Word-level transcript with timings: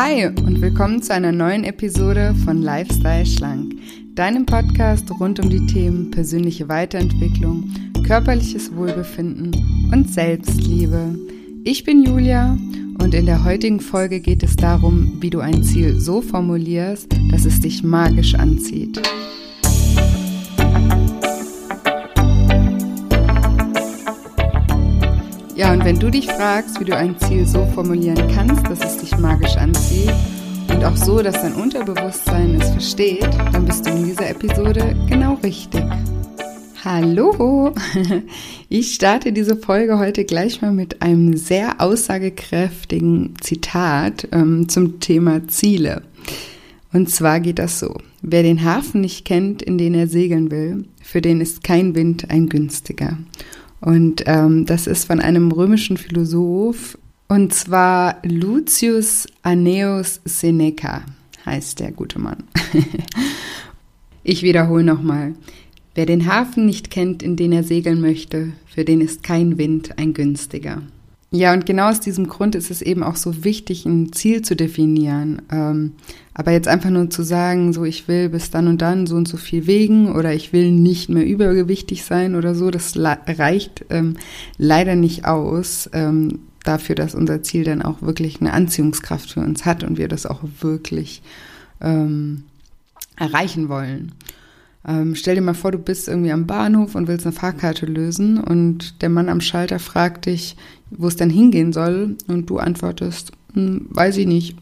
Hi 0.00 0.26
und 0.26 0.60
willkommen 0.60 1.02
zu 1.02 1.12
einer 1.12 1.32
neuen 1.32 1.64
Episode 1.64 2.32
von 2.44 2.62
Lifestyle 2.62 3.26
Schlank, 3.26 3.74
deinem 4.14 4.46
Podcast 4.46 5.10
rund 5.18 5.40
um 5.40 5.50
die 5.50 5.66
Themen 5.66 6.12
persönliche 6.12 6.68
Weiterentwicklung, 6.68 7.68
körperliches 8.06 8.72
Wohlbefinden 8.76 9.90
und 9.92 10.08
Selbstliebe. 10.08 11.18
Ich 11.64 11.82
bin 11.82 12.04
Julia 12.04 12.56
und 13.02 13.12
in 13.12 13.26
der 13.26 13.42
heutigen 13.42 13.80
Folge 13.80 14.20
geht 14.20 14.44
es 14.44 14.54
darum, 14.54 15.20
wie 15.20 15.30
du 15.30 15.40
ein 15.40 15.64
Ziel 15.64 15.98
so 15.98 16.22
formulierst, 16.22 17.12
dass 17.32 17.44
es 17.44 17.58
dich 17.58 17.82
magisch 17.82 18.36
anzieht. 18.36 19.02
Ja, 25.58 25.72
und 25.72 25.84
wenn 25.84 25.98
du 25.98 26.08
dich 26.08 26.26
fragst, 26.26 26.78
wie 26.78 26.84
du 26.84 26.94
ein 26.94 27.18
Ziel 27.18 27.44
so 27.44 27.66
formulieren 27.74 28.30
kannst, 28.32 28.64
dass 28.68 28.78
es 28.78 28.98
dich 28.98 29.18
magisch 29.18 29.56
anzieht 29.56 30.12
und 30.68 30.84
auch 30.84 30.94
so, 30.94 31.20
dass 31.20 31.34
dein 31.42 31.54
Unterbewusstsein 31.54 32.60
es 32.60 32.70
versteht, 32.70 33.28
dann 33.52 33.64
bist 33.64 33.84
du 33.84 33.90
in 33.90 34.04
dieser 34.04 34.30
Episode 34.30 34.94
genau 35.08 35.34
richtig. 35.42 35.82
Hallo! 36.84 37.74
Ich 38.68 38.94
starte 38.94 39.32
diese 39.32 39.56
Folge 39.56 39.98
heute 39.98 40.24
gleich 40.24 40.62
mal 40.62 40.70
mit 40.70 41.02
einem 41.02 41.36
sehr 41.36 41.80
aussagekräftigen 41.80 43.34
Zitat 43.40 44.28
ähm, 44.30 44.68
zum 44.68 45.00
Thema 45.00 45.48
Ziele. 45.48 46.02
Und 46.92 47.10
zwar 47.10 47.40
geht 47.40 47.58
das 47.58 47.80
so. 47.80 47.96
Wer 48.22 48.44
den 48.44 48.62
Hafen 48.62 49.00
nicht 49.00 49.24
kennt, 49.24 49.62
in 49.62 49.76
den 49.76 49.94
er 49.94 50.06
segeln 50.06 50.52
will, 50.52 50.84
für 51.02 51.20
den 51.20 51.40
ist 51.40 51.64
kein 51.64 51.96
Wind 51.96 52.30
ein 52.30 52.48
günstiger. 52.48 53.18
Und 53.80 54.24
ähm, 54.26 54.66
das 54.66 54.86
ist 54.86 55.04
von 55.04 55.20
einem 55.20 55.52
römischen 55.52 55.96
Philosoph, 55.96 56.98
und 57.28 57.52
zwar 57.52 58.22
Lucius 58.24 59.26
Anneus 59.42 60.20
Seneca 60.24 61.02
heißt 61.44 61.78
der 61.78 61.92
gute 61.92 62.18
Mann. 62.18 62.44
ich 64.22 64.42
wiederhole 64.42 64.82
nochmal. 64.82 65.34
Wer 65.94 66.06
den 66.06 66.26
Hafen 66.26 66.64
nicht 66.64 66.90
kennt, 66.90 67.22
in 67.22 67.36
den 67.36 67.52
er 67.52 67.64
segeln 67.64 68.00
möchte, 68.00 68.52
für 68.66 68.84
den 68.84 69.00
ist 69.00 69.22
kein 69.22 69.58
Wind 69.58 69.98
ein 69.98 70.14
günstiger. 70.14 70.82
Ja, 71.30 71.52
und 71.52 71.66
genau 71.66 71.90
aus 71.90 72.00
diesem 72.00 72.26
Grund 72.26 72.54
ist 72.54 72.70
es 72.70 72.80
eben 72.80 73.02
auch 73.02 73.16
so 73.16 73.44
wichtig, 73.44 73.84
ein 73.84 74.12
Ziel 74.12 74.40
zu 74.40 74.56
definieren. 74.56 75.42
Ähm, 75.50 75.92
aber 76.32 76.52
jetzt 76.52 76.68
einfach 76.68 76.88
nur 76.88 77.10
zu 77.10 77.22
sagen, 77.22 77.74
so 77.74 77.84
ich 77.84 78.08
will 78.08 78.30
bis 78.30 78.50
dann 78.50 78.66
und 78.66 78.80
dann 78.80 79.06
so 79.06 79.16
und 79.16 79.28
so 79.28 79.36
viel 79.36 79.66
wegen 79.66 80.10
oder 80.14 80.32
ich 80.32 80.54
will 80.54 80.70
nicht 80.70 81.10
mehr 81.10 81.26
übergewichtig 81.26 82.04
sein 82.04 82.34
oder 82.34 82.54
so, 82.54 82.70
das 82.70 82.96
reicht 82.96 83.84
ähm, 83.90 84.16
leider 84.56 84.94
nicht 84.94 85.26
aus 85.26 85.90
ähm, 85.92 86.38
dafür, 86.64 86.94
dass 86.94 87.14
unser 87.14 87.42
Ziel 87.42 87.64
dann 87.64 87.82
auch 87.82 88.00
wirklich 88.00 88.40
eine 88.40 88.54
Anziehungskraft 88.54 89.32
für 89.32 89.40
uns 89.40 89.66
hat 89.66 89.84
und 89.84 89.98
wir 89.98 90.08
das 90.08 90.24
auch 90.24 90.40
wirklich 90.60 91.20
ähm, 91.82 92.44
erreichen 93.16 93.68
wollen. 93.68 94.12
Ähm, 94.86 95.14
stell 95.14 95.34
dir 95.34 95.42
mal 95.42 95.54
vor, 95.54 95.72
du 95.72 95.78
bist 95.78 96.08
irgendwie 96.08 96.32
am 96.32 96.46
Bahnhof 96.46 96.94
und 96.94 97.08
willst 97.08 97.26
eine 97.26 97.34
Fahrkarte 97.34 97.84
lösen 97.84 98.38
und 98.38 99.02
der 99.02 99.10
Mann 99.10 99.28
am 99.28 99.40
Schalter 99.40 99.78
fragt 99.78 100.26
dich, 100.26 100.56
wo 100.90 101.08
es 101.08 101.16
denn 101.16 101.30
hingehen 101.30 101.72
soll 101.72 102.16
und 102.26 102.50
du 102.50 102.58
antwortest, 102.58 103.32
hm, 103.54 103.86
weiß 103.90 104.16
ich 104.18 104.26
nicht. 104.26 104.56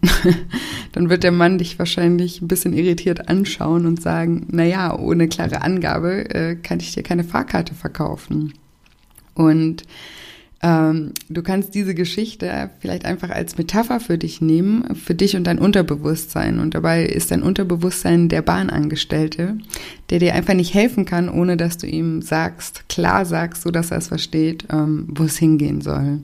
Dann 0.93 1.11
wird 1.11 1.25
der 1.25 1.33
Mann 1.33 1.59
dich 1.59 1.79
wahrscheinlich 1.79 2.41
ein 2.41 2.49
bisschen 2.49 2.73
irritiert 2.73 3.29
anschauen 3.29 3.87
und 3.87 4.01
sagen, 4.01 4.47
naja, 4.51 4.97
ohne 4.99 5.29
klare 5.29 5.63
Angabe 5.63 6.31
äh, 6.35 6.57
kann 6.57 6.81
ich 6.81 6.93
dir 6.95 7.03
keine 7.03 7.25
Fahrkarte 7.25 7.75
verkaufen. 7.75 8.55
Und 9.35 9.83
ähm, 10.67 11.13
du 11.29 11.43
kannst 11.45 11.77
diese 11.77 11.95
Geschichte 11.95 12.71
vielleicht 12.81 13.05
einfach 13.05 13.31
als 13.31 13.57
Metapher 13.57 14.01
für 14.01 14.19
dich 14.19 14.41
nehmen, 14.41 14.97
für 14.97 15.15
dich 15.15 15.37
und 15.37 15.47
dein 15.47 15.61
Unterbewusstsein. 15.61 16.59
Und 16.59 16.75
dabei 16.75 17.05
ist 17.05 17.31
dein 17.31 17.45
Unterbewusstsein 17.45 18.29
der 18.29 18.43
Bahnangestellte, 18.43 19.59
der 20.11 20.19
dir 20.19 20.35
einfach 20.35 20.55
nicht 20.55 20.75
helfen 20.75 21.05
kann, 21.05 21.29
ohne 21.29 21.57
dass 21.57 21.79
du 21.79 21.87
ihm 21.87 22.21
sagst, 22.21 22.89
klar 22.89 23.25
sagst, 23.25 23.63
so 23.63 23.71
dass 23.71 23.93
er 23.93 23.99
es 23.99 24.09
versteht, 24.09 24.67
ähm, 24.73 25.07
wo 25.09 25.23
es 25.23 25.37
hingehen 25.37 25.83
soll. 25.83 26.19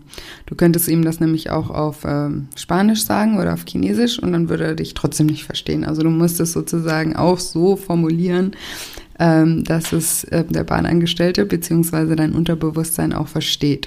Du 0.47 0.57
könntest 0.57 0.89
ihm 0.89 1.05
das 1.05 1.21
nämlich 1.21 1.51
auch 1.51 1.71
auf 1.71 2.05
ähm, 2.05 2.49
Spanisch 2.57 3.05
sagen 3.05 3.39
oder 3.39 3.55
auf 3.55 3.65
Chinesisch 3.65 4.19
und 4.19 4.33
dann 4.33 4.49
würde 4.49 4.65
er 4.65 4.75
dich 4.75 4.95
trotzdem 4.95 5.27
nicht 5.27 5.45
verstehen. 5.45 5.85
Also 5.85 6.03
du 6.03 6.11
musst 6.11 6.41
es 6.41 6.53
sozusagen 6.53 7.15
auch 7.15 7.39
so 7.39 7.77
formulieren, 7.77 8.53
dass 9.19 9.93
es 9.93 10.25
äh, 10.25 10.43
der 10.43 10.65
Bahnangestellte 10.65 11.47
beziehungsweise 11.47 12.17
dein 12.17 12.33
Unterbewusstsein 12.33 13.13
auch 13.13 13.29
versteht. 13.29 13.87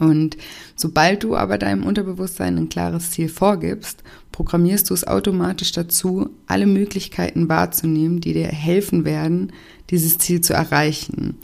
Und 0.00 0.38
sobald 0.74 1.22
du 1.22 1.36
aber 1.36 1.58
deinem 1.58 1.84
Unterbewusstsein 1.84 2.56
ein 2.56 2.68
klares 2.70 3.12
Ziel 3.12 3.28
vorgibst, 3.28 4.02
programmierst 4.32 4.88
du 4.88 4.94
es 4.94 5.06
automatisch 5.06 5.72
dazu, 5.72 6.30
alle 6.46 6.66
Möglichkeiten 6.66 7.48
wahrzunehmen, 7.48 8.20
die 8.20 8.32
dir 8.32 8.48
helfen 8.48 9.04
werden, 9.04 9.52
dieses 9.90 10.16
Ziel 10.18 10.40
zu 10.40 10.54
erreichen. 10.54 11.36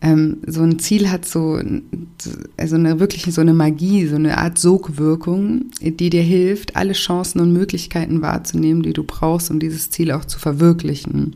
Ähm, 0.00 0.38
so 0.46 0.62
ein 0.62 0.78
Ziel 0.78 1.10
hat 1.10 1.24
so, 1.24 1.60
also 2.56 2.76
eine 2.76 3.00
wirklich 3.00 3.24
so 3.34 3.40
eine 3.40 3.52
Magie, 3.52 4.06
so 4.06 4.14
eine 4.14 4.38
Art 4.38 4.58
Sogwirkung, 4.58 5.66
die 5.80 6.08
dir 6.08 6.22
hilft, 6.22 6.76
alle 6.76 6.92
Chancen 6.92 7.40
und 7.40 7.52
Möglichkeiten 7.52 8.22
wahrzunehmen, 8.22 8.84
die 8.84 8.92
du 8.92 9.02
brauchst, 9.02 9.50
um 9.50 9.58
dieses 9.58 9.90
Ziel 9.90 10.12
auch 10.12 10.24
zu 10.24 10.38
verwirklichen. 10.38 11.34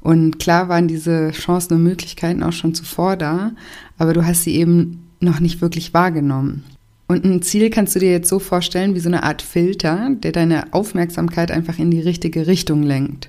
Und 0.00 0.38
klar 0.38 0.68
waren 0.68 0.86
diese 0.86 1.32
Chancen 1.32 1.74
und 1.74 1.82
Möglichkeiten 1.82 2.44
auch 2.44 2.52
schon 2.52 2.74
zuvor 2.74 3.16
da, 3.16 3.52
aber 3.98 4.12
du 4.12 4.24
hast 4.24 4.44
sie 4.44 4.54
eben 4.54 5.09
noch 5.20 5.40
nicht 5.40 5.60
wirklich 5.60 5.94
wahrgenommen. 5.94 6.64
Und 7.06 7.24
ein 7.24 7.42
Ziel 7.42 7.70
kannst 7.70 7.94
du 7.96 7.98
dir 7.98 8.12
jetzt 8.12 8.28
so 8.28 8.38
vorstellen 8.38 8.94
wie 8.94 9.00
so 9.00 9.08
eine 9.08 9.24
Art 9.24 9.42
Filter, 9.42 10.10
der 10.22 10.32
deine 10.32 10.72
Aufmerksamkeit 10.72 11.50
einfach 11.50 11.78
in 11.78 11.90
die 11.90 12.00
richtige 12.00 12.46
Richtung 12.46 12.82
lenkt. 12.82 13.28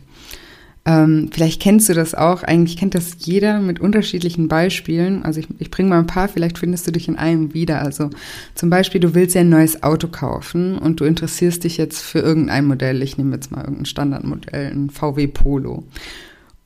Ähm, 0.83 1.29
vielleicht 1.31 1.61
kennst 1.61 1.89
du 1.89 1.93
das 1.93 2.15
auch, 2.15 2.41
eigentlich 2.41 2.75
kennt 2.75 2.95
das 2.95 3.17
jeder 3.19 3.59
mit 3.59 3.79
unterschiedlichen 3.79 4.47
Beispielen. 4.47 5.23
Also 5.23 5.39
ich, 5.39 5.47
ich 5.59 5.69
bringe 5.69 5.89
mal 5.89 5.99
ein 5.99 6.07
paar, 6.07 6.27
vielleicht 6.27 6.57
findest 6.57 6.87
du 6.87 6.91
dich 6.91 7.07
in 7.07 7.17
einem 7.17 7.53
wieder. 7.53 7.81
Also 7.81 8.09
zum 8.55 8.71
Beispiel, 8.71 8.99
du 8.99 9.13
willst 9.13 9.35
ja 9.35 9.41
ein 9.41 9.49
neues 9.49 9.83
Auto 9.83 10.07
kaufen 10.07 10.79
und 10.79 10.99
du 10.99 11.05
interessierst 11.05 11.63
dich 11.63 11.77
jetzt 11.77 12.01
für 12.01 12.19
irgendein 12.19 12.65
Modell. 12.65 13.03
Ich 13.03 13.17
nehme 13.17 13.35
jetzt 13.35 13.51
mal 13.51 13.61
irgendein 13.61 13.85
Standardmodell, 13.85 14.71
ein 14.71 14.89
VW 14.89 15.27
Polo. 15.27 15.83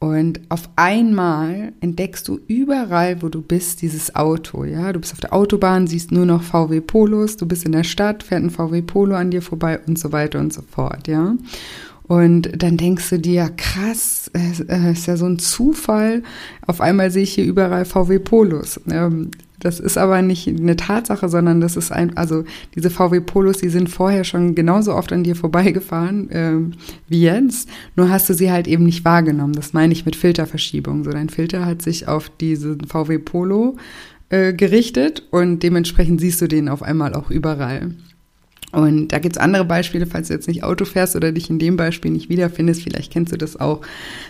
Und 0.06 0.40
auf 0.50 0.70
einmal 0.76 1.74
entdeckst 1.80 2.28
du 2.28 2.40
überall, 2.48 3.24
wo 3.24 3.30
du 3.30 3.42
bist, 3.42 3.82
dieses 3.82 4.16
Auto. 4.16 4.64
Ja, 4.64 4.94
du 4.94 5.00
bist 5.00 5.14
auf 5.14 5.20
der 5.20 5.34
Autobahn, 5.34 5.88
siehst 5.88 6.12
nur 6.12 6.28
noch 6.28 6.44
VW 6.44 6.80
Polos, 6.80 7.38
du 7.38 7.48
bist 7.48 7.66
in 7.66 7.72
der 7.72 7.84
Stadt, 7.84 8.22
fährt 8.22 8.44
ein 8.44 8.52
VW 8.52 8.84
Polo 8.84 9.16
an 9.16 9.32
dir 9.32 9.42
vorbei 9.42 9.80
und 9.88 9.98
so 9.98 10.12
weiter 10.12 10.40
und 10.40 10.54
so 10.54 10.62
fort. 10.62 11.08
Ja. 11.08 11.36
Und 12.04 12.62
dann 12.62 12.78
denkst 12.78 13.10
du 13.10 13.18
dir, 13.18 13.50
krass, 13.58 14.30
es 14.34 14.60
ist 14.60 15.08
ja 15.08 15.18
so 15.18 15.26
ein 15.26 15.40
Zufall. 15.40 16.22
Auf 16.68 16.82
einmal 16.82 17.10
sehe 17.10 17.24
ich 17.24 17.34
hier 17.34 17.46
überall 17.46 17.84
VW 17.84 18.20
Polos. 18.20 18.80
Das 19.60 19.80
ist 19.80 19.98
aber 19.98 20.22
nicht 20.22 20.48
eine 20.48 20.76
Tatsache, 20.76 21.30
sondern 21.30 21.62
das 21.62 21.78
ist 21.78 21.92
ein, 21.92 22.16
also 22.18 22.44
diese 22.76 22.90
VW 22.90 23.20
Polos, 23.22 23.58
die 23.58 23.70
sind 23.70 23.90
vorher 23.90 24.24
schon 24.24 24.56
genauso 24.56 24.94
oft 24.94 25.12
an 25.12 25.24
dir 25.24 25.36
vorbeigefahren 25.36 26.30
äh, 26.32 26.54
wie 27.08 27.22
jetzt, 27.22 27.70
nur 27.96 28.10
hast 28.10 28.30
du 28.30 28.34
sie 28.34 28.52
halt 28.52 28.68
eben 28.68 28.84
nicht 28.84 29.06
wahrgenommen. 29.06 29.54
Das 29.54 29.74
meine 29.74 29.94
ich 29.94 30.06
mit 30.06 30.16
Filterverschiebung. 30.16 31.04
So 31.04 31.12
dein 31.12 31.30
Filter 31.30 31.66
hat 31.66 31.82
sich 31.82 32.08
auf 32.08 32.30
diesen 32.30 32.82
VW 32.86 33.18
Polo 33.20 33.78
äh, 34.30 34.54
gerichtet 34.54 35.24
und 35.32 35.64
dementsprechend 35.64 36.20
siehst 36.20 36.42
du 36.42 36.48
den 36.48 36.70
auf 36.70 36.84
einmal 36.84 37.14
auch 37.14 37.30
überall. 37.30 37.96
Und 38.76 39.14
da 39.14 39.20
gibt's 39.20 39.38
andere 39.38 39.64
Beispiele, 39.64 40.06
falls 40.06 40.28
du 40.28 40.34
jetzt 40.34 40.50
nicht 40.50 40.66
Auto 40.66 40.84
fährst 40.84 41.16
oder 41.16 41.32
dich 41.32 41.50
in 41.50 41.60
dem 41.60 41.78
Beispiel 41.78 42.12
nicht 42.12 42.28
wiederfindest. 42.28 42.84
Vielleicht 42.84 43.10
kennst 43.10 43.32
du 43.32 43.38
das 43.38 43.58
auch 43.58 43.80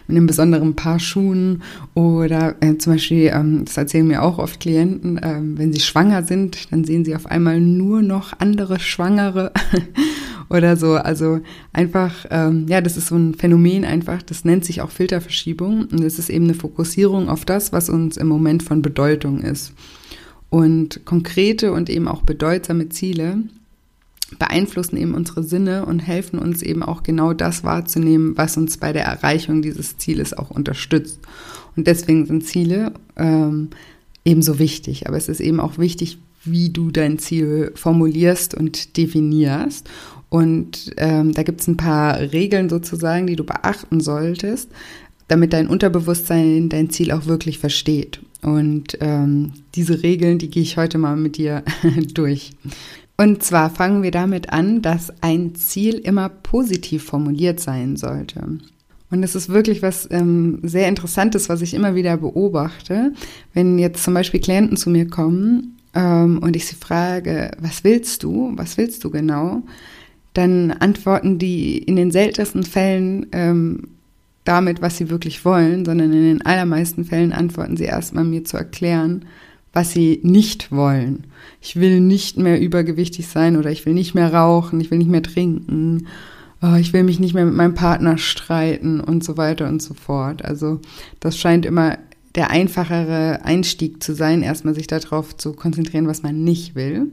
mit 0.07 0.15
einem 0.15 0.27
besonderen 0.27 0.75
Paar 0.75 0.99
Schuhen 0.99 1.63
oder 1.95 2.55
äh, 2.59 2.77
zum 2.77 2.93
Beispiel, 2.93 3.31
ähm, 3.33 3.65
das 3.65 3.75
erzählen 3.75 4.05
mir 4.05 4.21
auch 4.21 4.37
oft 4.37 4.59
Klienten, 4.59 5.17
äh, 5.17 5.39
wenn 5.41 5.73
sie 5.73 5.79
schwanger 5.79 6.21
sind, 6.21 6.71
dann 6.71 6.83
sehen 6.83 7.03
sie 7.05 7.15
auf 7.15 7.25
einmal 7.25 7.59
nur 7.59 8.03
noch 8.03 8.33
andere 8.37 8.79
Schwangere 8.79 9.51
oder 10.51 10.77
so. 10.77 10.93
Also 10.93 11.39
einfach, 11.73 12.13
ähm, 12.29 12.67
ja, 12.69 12.81
das 12.81 12.97
ist 12.97 13.07
so 13.07 13.15
ein 13.15 13.33
Phänomen 13.33 13.83
einfach, 13.83 14.21
das 14.21 14.45
nennt 14.45 14.63
sich 14.63 14.81
auch 14.81 14.91
Filterverschiebung 14.91 15.87
und 15.91 16.03
es 16.03 16.19
ist 16.19 16.29
eben 16.29 16.43
eine 16.43 16.53
Fokussierung 16.53 17.29
auf 17.29 17.45
das, 17.45 17.73
was 17.73 17.89
uns 17.89 18.15
im 18.15 18.27
Moment 18.27 18.61
von 18.61 18.83
Bedeutung 18.83 19.41
ist. 19.41 19.73
Und 20.51 21.03
konkrete 21.03 21.73
und 21.73 21.89
eben 21.89 22.07
auch 22.07 22.21
bedeutsame 22.21 22.89
Ziele 22.89 23.39
beeinflussen 24.39 24.97
eben 24.97 25.13
unsere 25.13 25.43
Sinne 25.43 25.85
und 25.85 25.99
helfen 25.99 26.39
uns 26.39 26.61
eben 26.61 26.83
auch 26.83 27.03
genau 27.03 27.33
das 27.33 27.63
wahrzunehmen, 27.63 28.37
was 28.37 28.57
uns 28.57 28.77
bei 28.77 28.91
der 28.91 29.05
Erreichung 29.05 29.61
dieses 29.61 29.97
Zieles 29.97 30.33
auch 30.33 30.49
unterstützt. 30.49 31.19
Und 31.75 31.87
deswegen 31.87 32.25
sind 32.25 32.45
Ziele 32.45 32.93
ähm, 33.15 33.69
ebenso 34.23 34.59
wichtig. 34.59 35.07
Aber 35.07 35.17
es 35.17 35.29
ist 35.29 35.41
eben 35.41 35.59
auch 35.59 35.77
wichtig, 35.77 36.17
wie 36.43 36.69
du 36.69 36.91
dein 36.91 37.19
Ziel 37.19 37.71
formulierst 37.75 38.55
und 38.55 38.97
definierst. 38.97 39.89
Und 40.29 40.91
ähm, 40.97 41.33
da 41.33 41.43
gibt 41.43 41.61
es 41.61 41.67
ein 41.67 41.77
paar 41.77 42.19
Regeln 42.19 42.69
sozusagen, 42.69 43.27
die 43.27 43.35
du 43.35 43.43
beachten 43.43 43.99
solltest, 43.99 44.69
damit 45.27 45.53
dein 45.53 45.67
Unterbewusstsein 45.67 46.69
dein 46.69 46.89
Ziel 46.89 47.11
auch 47.11 47.25
wirklich 47.25 47.59
versteht. 47.59 48.19
Und 48.41 48.97
ähm, 49.01 49.53
diese 49.75 50.03
Regeln, 50.03 50.37
die 50.37 50.49
gehe 50.49 50.63
ich 50.63 50.77
heute 50.77 50.97
mal 50.97 51.15
mit 51.15 51.37
dir 51.37 51.63
durch. 52.13 52.51
Und 53.17 53.43
zwar 53.43 53.69
fangen 53.69 54.03
wir 54.03 54.11
damit 54.11 54.51
an, 54.51 54.81
dass 54.81 55.13
ein 55.21 55.55
Ziel 55.55 55.95
immer 55.95 56.29
positiv 56.29 57.03
formuliert 57.03 57.59
sein 57.59 57.95
sollte. 57.95 58.59
Und 59.11 59.23
es 59.23 59.35
ist 59.35 59.49
wirklich 59.49 59.81
was 59.81 60.07
ähm, 60.11 60.59
sehr 60.63 60.89
Interessantes, 60.89 61.47
was 61.47 61.61
ich 61.61 61.73
immer 61.73 61.95
wieder 61.95 62.17
beobachte. 62.17 63.13
Wenn 63.53 63.79
jetzt 63.79 64.03
zum 64.03 64.13
Beispiel 64.13 64.41
Klienten 64.41 64.75
zu 64.75 64.89
mir 64.89 65.07
kommen 65.07 65.77
ähm, 65.93 66.39
und 66.39 66.55
ich 66.55 66.65
sie 66.65 66.75
frage, 66.75 67.51
was 67.59 67.83
willst 67.83 68.23
du, 68.23 68.51
was 68.55 68.77
willst 68.77 69.03
du 69.03 69.09
genau, 69.09 69.63
dann 70.33 70.71
antworten 70.71 71.39
die 71.39 71.77
in 71.77 71.95
den 71.95 72.11
seltensten 72.11 72.63
Fällen 72.63 73.27
ähm, 73.31 73.87
damit, 74.43 74.81
was 74.81 74.97
sie 74.97 75.09
wirklich 75.09 75.45
wollen, 75.45 75.85
sondern 75.85 76.11
in 76.11 76.23
den 76.23 76.45
allermeisten 76.45 77.05
Fällen 77.05 77.31
antworten 77.31 77.77
sie 77.77 77.85
erstmal 77.85 78.25
mir 78.25 78.43
zu 78.43 78.57
erklären, 78.57 79.25
was 79.75 79.91
sie 79.91 80.19
nicht 80.23 80.71
wollen. 80.71 81.25
Ich 81.61 81.75
will 81.75 82.01
nicht 82.01 82.37
mehr 82.37 82.59
übergewichtig 82.59 83.27
sein 83.27 83.57
oder 83.57 83.69
ich 83.69 83.85
will 83.85 83.93
nicht 83.93 84.15
mehr 84.15 84.33
rauchen, 84.33 84.81
ich 84.81 84.89
will 84.89 84.97
nicht 84.97 85.11
mehr 85.11 85.23
trinken 85.23 86.07
oh, 86.65 86.75
ich 86.75 86.93
will 86.93 87.03
mich 87.03 87.19
nicht 87.19 87.33
mehr 87.33 87.45
mit 87.45 87.55
meinem 87.55 87.73
Partner 87.73 88.17
streiten 88.17 88.99
und 88.99 89.23
so 89.23 89.37
weiter 89.37 89.67
und 89.67 89.81
so 89.81 89.93
fort. 89.93 90.43
Also 90.43 90.79
das 91.19 91.37
scheint 91.37 91.65
immer 91.65 91.97
der 92.35 92.49
einfachere 92.49 93.45
Einstieg 93.45 94.03
zu 94.03 94.13
sein, 94.13 94.41
erstmal 94.41 94.75
sich 94.75 94.87
darauf 94.87 95.37
zu 95.37 95.53
konzentrieren, 95.53 96.07
was 96.07 96.23
man 96.23 96.43
nicht 96.43 96.75
will. 96.75 97.11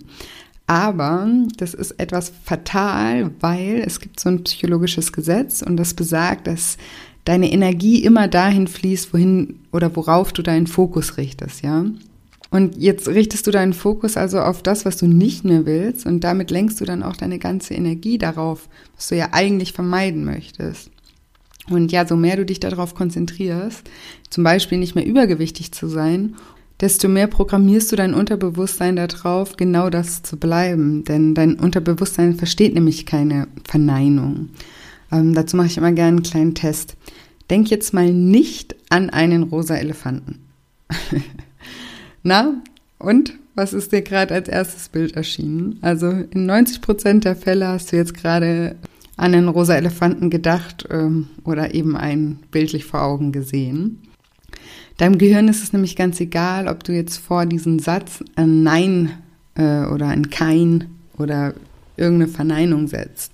Aber 0.67 1.29
das 1.59 1.75
ist 1.75 1.93
etwas 1.93 2.33
fatal, 2.45 3.31
weil 3.41 3.83
es 3.87 4.01
gibt 4.01 4.19
so 4.19 4.29
ein 4.29 4.45
psychologisches 4.45 5.13
Gesetz 5.13 5.63
und 5.63 5.77
das 5.77 5.95
besagt, 5.95 6.47
dass 6.47 6.79
deine 7.25 7.53
Energie 7.53 8.03
immer 8.03 8.27
dahin 8.27 8.67
fließt, 8.67 9.13
wohin 9.13 9.61
oder 9.71 9.95
worauf 9.95 10.33
du 10.33 10.43
deinen 10.43 10.67
Fokus 10.67 11.19
richtest, 11.19 11.63
ja. 11.63 11.85
Und 12.53 12.77
jetzt 12.77 13.09
richtest 13.09 13.47
du 13.47 13.51
deinen 13.51 13.73
Fokus 13.73 14.19
also 14.19 14.39
auf 14.39 14.63
das, 14.63 14.85
was 14.85 14.99
du 14.99 15.07
nicht 15.07 15.43
mehr 15.43 15.65
willst 15.65 16.05
und 16.05 16.21
damit 16.21 16.51
lenkst 16.51 16.83
du 16.83 16.85
dann 16.85 17.03
auch 17.03 17.17
deine 17.17 17.39
ganze 17.39 17.73
Energie 17.73 18.19
darauf, 18.19 18.69
was 18.95 19.09
du 19.09 19.17
ja 19.17 19.31
eigentlich 19.33 19.73
vermeiden 19.73 20.27
möchtest. 20.27 20.91
Und 21.71 21.93
ja, 21.93 22.07
so 22.07 22.15
mehr 22.15 22.37
du 22.37 22.45
dich 22.45 22.61
darauf 22.61 22.95
konzentrierst, 22.95 23.89
zum 24.29 24.45
Beispiel 24.45 24.77
nicht 24.77 24.95
mehr 24.95 25.07
übergewichtig 25.07 25.73
zu 25.73 25.89
sein, 25.89 26.35
desto 26.79 27.09
mehr 27.09 27.27
programmierst 27.27 27.91
du 27.91 27.97
dein 27.97 28.13
Unterbewusstsein 28.13 28.97
darauf, 28.97 29.57
genau 29.57 29.89
das 29.89 30.23
zu 30.23 30.37
bleiben. 30.37 31.05
Denn 31.05 31.35
dein 31.35 31.55
Unterbewusstsein 31.55 32.35
versteht 32.35 32.75
nämlich 32.75 33.07
keine 33.07 33.49
Verneinung. 33.67 34.51
Ähm, 35.11 35.35
dazu 35.35 35.57
mache 35.57 35.69
ich 35.69 35.79
immer 35.79 35.93
gerne 35.93 36.17
einen 36.17 36.23
kleinen 36.23 36.55
Test. 36.55 36.97
Denk 37.49 37.71
jetzt 37.71 37.95
mal 37.95 38.13
nicht 38.13 38.77
an 38.91 39.09
einen 39.09 39.45
rosa 39.45 39.77
Elefanten. 39.77 40.41
Na, 42.23 42.63
und 42.99 43.35
was 43.55 43.73
ist 43.73 43.93
dir 43.93 44.03
gerade 44.03 44.35
als 44.35 44.49
erstes 44.49 44.89
Bild 44.89 45.17
erschienen? 45.17 45.79
Also 45.83 46.09
in 46.09 46.47
90 46.47 46.81
Prozent 46.81 47.25
der 47.25 47.37
Fälle 47.37 47.69
hast 47.69 47.93
du 47.93 47.97
jetzt 47.97 48.15
gerade 48.15 48.77
an 49.17 49.35
einen 49.35 49.49
rosa 49.49 49.75
Elefanten 49.75 50.31
gedacht 50.31 50.87
ähm, 50.91 51.29
oder 51.45 51.75
eben 51.75 51.97
einen 51.97 52.39
bildlich 52.51 52.85
vor 52.85 53.03
Augen 53.03 53.33
gesehen. 53.33 53.99
Deinem 54.97 55.19
Gehirn 55.19 55.49
ist 55.49 55.63
es 55.63 55.73
nämlich 55.73 55.97
ganz 55.97 56.21
egal, 56.21 56.69
ob 56.69 56.85
du 56.85 56.93
jetzt 56.93 57.19
vor 57.19 57.45
diesen 57.45 57.79
Satz 57.79 58.23
ein 58.37 58.63
Nein 58.63 59.11
äh, 59.55 59.85
oder 59.87 60.09
ein 60.09 60.31
Kein 60.31 60.87
oder 61.19 61.55
irgendeine 61.97 62.29
Verneinung 62.33 62.89
setzt. 62.89 63.33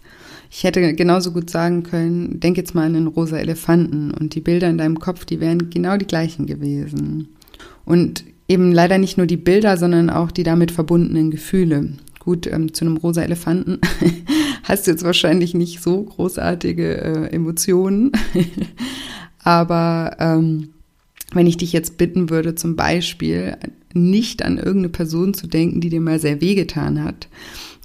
Ich 0.51 0.65
hätte 0.65 0.95
genauso 0.95 1.33
gut 1.33 1.51
sagen 1.51 1.83
können, 1.83 2.41
denk 2.41 2.57
jetzt 2.57 2.75
mal 2.75 2.87
an 2.87 2.97
einen 2.97 3.07
rosa 3.07 3.37
Elefanten 3.37 4.13
und 4.13 4.35
die 4.35 4.41
Bilder 4.41 4.69
in 4.69 4.79
deinem 4.79 4.99
Kopf, 4.99 5.27
die 5.27 5.41
wären 5.41 5.69
genau 5.71 5.97
die 5.97 6.07
gleichen 6.07 6.47
gewesen. 6.47 7.29
Und 7.85 8.25
eben 8.49 8.73
leider 8.73 8.99
nicht 8.99 9.19
nur 9.19 9.27
die 9.27 9.37
Bilder, 9.37 9.77
sondern 9.77 10.11
auch 10.11 10.31
die 10.31 10.43
damit 10.43 10.73
verbundenen 10.73 11.31
Gefühle. 11.31 11.93
Gut, 12.19 12.47
ähm, 12.47 12.75
zu 12.75 12.85
einem 12.85 12.97
rosa 12.97 13.23
Elefanten 13.23 13.79
hast 14.65 14.87
du 14.87 14.91
jetzt 14.91 15.05
wahrscheinlich 15.05 15.55
nicht 15.55 15.81
so 15.81 16.03
großartige 16.03 16.97
äh, 16.97 17.33
Emotionen. 17.33 18.13
Aber 19.45 20.17
ähm, 20.19 20.71
wenn 21.33 21.47
ich 21.47 21.59
dich 21.59 21.73
jetzt 21.73 21.99
bitten 21.99 22.31
würde, 22.31 22.55
zum 22.55 22.75
Beispiel 22.75 23.57
nicht 23.95 24.43
an 24.43 24.57
irgendeine 24.57 24.89
Person 24.89 25.35
zu 25.35 25.47
denken, 25.47 25.81
die 25.81 25.91
dir 25.91 26.01
mal 26.01 26.19
sehr 26.19 26.41
wehgetan 26.41 27.03
hat, 27.03 27.29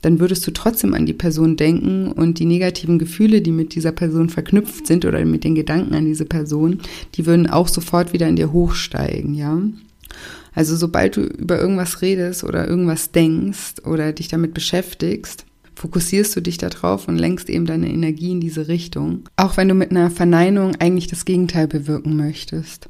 dann 0.01 0.19
würdest 0.19 0.45
du 0.45 0.51
trotzdem 0.51 0.93
an 0.93 1.05
die 1.05 1.13
Person 1.13 1.55
denken 1.55 2.11
und 2.11 2.39
die 2.39 2.45
negativen 2.45 2.99
Gefühle, 2.99 3.41
die 3.41 3.53
mit 3.53 3.73
dieser 3.75 3.93
Person 3.93 4.29
verknüpft 4.29 4.85
sind 4.85 5.05
oder 5.05 5.23
mit 5.23 5.45
den 5.45 5.55
Gedanken 5.55 5.93
an 5.93 6.05
diese 6.05 6.25
Person, 6.25 6.79
die 7.15 7.25
würden 7.25 7.49
auch 7.49 7.69
sofort 7.69 8.11
wieder 8.11 8.27
in 8.27 8.35
dir 8.35 8.51
hochsteigen, 8.51 9.33
ja. 9.33 9.61
Also 10.53 10.75
sobald 10.75 11.17
du 11.17 11.21
über 11.21 11.59
irgendwas 11.59 12.01
redest 12.01 12.43
oder 12.43 12.67
irgendwas 12.67 13.11
denkst 13.11 13.85
oder 13.85 14.13
dich 14.13 14.27
damit 14.27 14.53
beschäftigst, 14.53 15.45
fokussierst 15.75 16.35
du 16.35 16.41
dich 16.41 16.57
darauf 16.57 17.07
und 17.07 17.17
lenkst 17.17 17.49
eben 17.49 17.65
deine 17.65 17.89
Energie 17.89 18.31
in 18.31 18.41
diese 18.41 18.67
Richtung. 18.67 19.23
Auch 19.35 19.57
wenn 19.57 19.67
du 19.67 19.73
mit 19.73 19.91
einer 19.91 20.11
Verneinung 20.11 20.75
eigentlich 20.79 21.07
das 21.07 21.25
Gegenteil 21.25 21.67
bewirken 21.67 22.15
möchtest. 22.15 22.89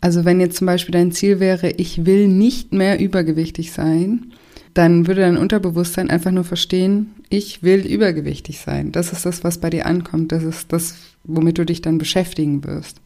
Also 0.00 0.26
wenn 0.26 0.38
jetzt 0.38 0.58
zum 0.58 0.66
Beispiel 0.66 0.92
dein 0.92 1.12
Ziel 1.12 1.40
wäre, 1.40 1.70
ich 1.70 2.04
will 2.04 2.28
nicht 2.28 2.74
mehr 2.74 3.00
übergewichtig 3.00 3.72
sein, 3.72 4.32
dann 4.74 5.06
würde 5.06 5.20
dein 5.20 5.36
Unterbewusstsein 5.36 6.10
einfach 6.10 6.32
nur 6.32 6.44
verstehen, 6.44 7.14
ich 7.28 7.62
will 7.62 7.86
übergewichtig 7.86 8.60
sein. 8.60 8.90
Das 8.90 9.12
ist 9.12 9.24
das, 9.24 9.44
was 9.44 9.58
bei 9.58 9.70
dir 9.70 9.86
ankommt. 9.86 10.32
Das 10.32 10.42
ist 10.42 10.72
das, 10.72 10.96
womit 11.22 11.58
du 11.58 11.64
dich 11.64 11.80
dann 11.80 11.98
beschäftigen 11.98 12.64
wirst. 12.64 13.00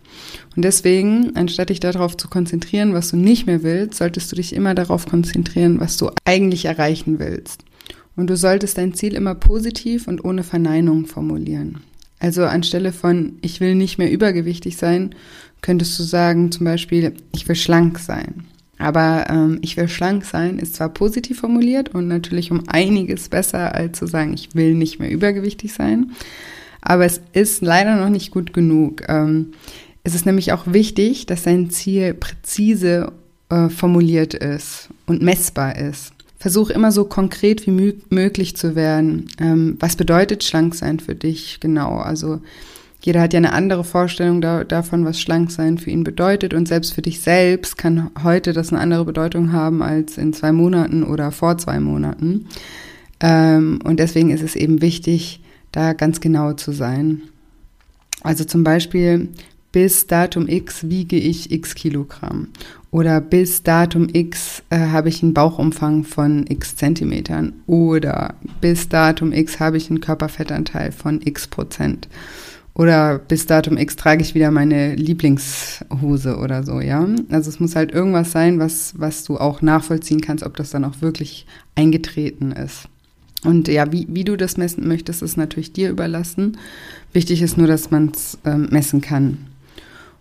Und 0.56 0.64
deswegen, 0.64 1.36
anstatt 1.36 1.68
dich 1.68 1.80
darauf 1.80 2.16
zu 2.16 2.28
konzentrieren, 2.28 2.94
was 2.94 3.10
du 3.10 3.16
nicht 3.16 3.46
mehr 3.46 3.62
willst, 3.62 3.98
solltest 3.98 4.32
du 4.32 4.36
dich 4.36 4.54
immer 4.54 4.74
darauf 4.74 5.06
konzentrieren, 5.06 5.78
was 5.78 5.98
du 5.98 6.10
eigentlich 6.24 6.64
erreichen 6.64 7.18
willst. 7.18 7.64
Und 8.16 8.28
du 8.28 8.36
solltest 8.36 8.78
dein 8.78 8.94
Ziel 8.94 9.14
immer 9.14 9.34
positiv 9.34 10.08
und 10.08 10.24
ohne 10.24 10.42
Verneinung 10.42 11.06
formulieren. 11.06 11.82
Also 12.18 12.44
anstelle 12.44 12.92
von 12.92 13.38
ich 13.42 13.60
will 13.60 13.74
nicht 13.74 13.98
mehr 13.98 14.10
übergewichtig 14.10 14.76
sein, 14.76 15.14
könntest 15.60 15.98
du 15.98 16.02
sagen 16.02 16.50
zum 16.50 16.64
Beispiel, 16.64 17.12
ich 17.32 17.46
will 17.46 17.56
schlank 17.56 17.98
sein. 17.98 18.46
Aber 18.78 19.26
ähm, 19.28 19.58
ich 19.60 19.76
will 19.76 19.88
schlank 19.88 20.24
sein 20.24 20.58
ist 20.58 20.76
zwar 20.76 20.88
positiv 20.88 21.40
formuliert 21.40 21.94
und 21.94 22.08
natürlich 22.08 22.50
um 22.50 22.62
einiges 22.68 23.28
besser, 23.28 23.74
als 23.74 23.98
zu 23.98 24.06
sagen, 24.06 24.34
ich 24.34 24.54
will 24.54 24.74
nicht 24.74 25.00
mehr 25.00 25.10
übergewichtig 25.10 25.72
sein. 25.72 26.12
Aber 26.80 27.04
es 27.04 27.20
ist 27.32 27.60
leider 27.60 27.96
noch 27.96 28.08
nicht 28.08 28.30
gut 28.30 28.52
genug. 28.52 29.02
Ähm, 29.08 29.52
es 30.04 30.14
ist 30.14 30.26
nämlich 30.26 30.52
auch 30.52 30.64
wichtig, 30.66 31.26
dass 31.26 31.42
dein 31.42 31.70
Ziel 31.70 32.14
präzise 32.14 33.12
äh, 33.48 33.68
formuliert 33.68 34.34
ist 34.34 34.88
und 35.06 35.22
messbar 35.22 35.76
ist. 35.76 36.12
Versuch 36.38 36.70
immer 36.70 36.92
so 36.92 37.04
konkret 37.04 37.66
wie 37.66 37.94
möglich 38.10 38.56
zu 38.56 38.76
werden. 38.76 39.26
Ähm, 39.40 39.76
was 39.80 39.96
bedeutet 39.96 40.44
schlank 40.44 40.76
sein 40.76 41.00
für 41.00 41.16
dich 41.16 41.58
genau? 41.58 41.96
Also 41.96 42.40
jeder 43.00 43.20
hat 43.20 43.32
ja 43.32 43.38
eine 43.38 43.52
andere 43.52 43.84
Vorstellung 43.84 44.40
da, 44.40 44.64
davon, 44.64 45.04
was 45.04 45.20
schlank 45.20 45.50
sein 45.50 45.78
für 45.78 45.90
ihn 45.90 46.04
bedeutet. 46.04 46.52
Und 46.52 46.66
selbst 46.66 46.92
für 46.92 47.02
dich 47.02 47.20
selbst 47.20 47.78
kann 47.78 48.10
heute 48.22 48.52
das 48.52 48.70
eine 48.70 48.80
andere 48.80 49.04
Bedeutung 49.04 49.52
haben 49.52 49.82
als 49.82 50.18
in 50.18 50.32
zwei 50.32 50.52
Monaten 50.52 51.04
oder 51.04 51.30
vor 51.30 51.58
zwei 51.58 51.78
Monaten. 51.78 52.46
Ähm, 53.20 53.78
und 53.84 54.00
deswegen 54.00 54.30
ist 54.30 54.42
es 54.42 54.56
eben 54.56 54.82
wichtig, 54.82 55.40
da 55.70 55.92
ganz 55.92 56.20
genau 56.20 56.54
zu 56.54 56.72
sein. 56.72 57.22
Also 58.22 58.44
zum 58.44 58.64
Beispiel, 58.64 59.28
bis 59.70 60.06
Datum 60.06 60.48
X 60.48 60.88
wiege 60.88 61.16
ich 61.16 61.52
x 61.52 61.74
Kilogramm. 61.74 62.48
Oder 62.90 63.20
bis 63.20 63.62
Datum 63.62 64.08
X 64.10 64.62
äh, 64.70 64.78
habe 64.78 65.10
ich 65.10 65.22
einen 65.22 65.34
Bauchumfang 65.34 66.04
von 66.04 66.46
x 66.48 66.74
Zentimetern. 66.74 67.52
Oder 67.66 68.34
bis 68.60 68.88
Datum 68.88 69.32
X 69.32 69.60
habe 69.60 69.76
ich 69.76 69.90
einen 69.90 70.00
Körperfettanteil 70.00 70.90
von 70.90 71.20
x 71.22 71.46
Prozent. 71.46 72.08
Oder 72.78 73.18
bis 73.18 73.44
Datum 73.46 73.76
X 73.76 73.96
trage 73.96 74.22
ich 74.22 74.36
wieder 74.36 74.52
meine 74.52 74.94
Lieblingshose 74.94 76.36
oder 76.36 76.62
so, 76.62 76.80
ja. 76.80 77.06
Also 77.28 77.50
es 77.50 77.58
muss 77.58 77.74
halt 77.74 77.90
irgendwas 77.90 78.30
sein, 78.30 78.60
was, 78.60 78.94
was 78.96 79.24
du 79.24 79.36
auch 79.36 79.62
nachvollziehen 79.62 80.20
kannst, 80.20 80.44
ob 80.44 80.56
das 80.56 80.70
dann 80.70 80.84
auch 80.84 81.02
wirklich 81.02 81.44
eingetreten 81.74 82.52
ist. 82.52 82.88
Und 83.44 83.66
ja, 83.66 83.90
wie, 83.92 84.06
wie 84.08 84.22
du 84.22 84.36
das 84.36 84.56
messen 84.56 84.86
möchtest, 84.86 85.22
ist 85.22 85.36
natürlich 85.36 85.72
dir 85.72 85.90
überlassen. 85.90 86.56
Wichtig 87.12 87.42
ist 87.42 87.58
nur, 87.58 87.66
dass 87.66 87.90
man 87.90 88.12
es 88.14 88.38
ähm, 88.44 88.68
messen 88.70 89.00
kann. 89.00 89.38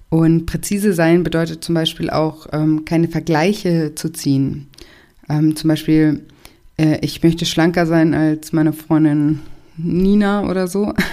Und 0.10 0.48
präzise 0.48 0.94
sein 0.94 1.22
bedeutet 1.22 1.64
zum 1.64 1.76
Beispiel 1.76 2.10
auch, 2.10 2.48
ähm, 2.54 2.86
keine 2.86 3.08
Vergleiche 3.08 3.94
zu 3.94 4.10
ziehen. 4.10 4.66
Ähm, 5.30 5.56
zum 5.56 5.68
Beispiel, 5.68 6.24
äh, 6.78 6.98
ich 7.02 7.22
möchte 7.22 7.46
schlanker 7.46 7.86
sein 7.86 8.16
als 8.16 8.52
meine 8.52 8.74
Freundin 8.74 9.42
Nina 9.78 10.50
oder 10.50 10.68
so. 10.68 10.94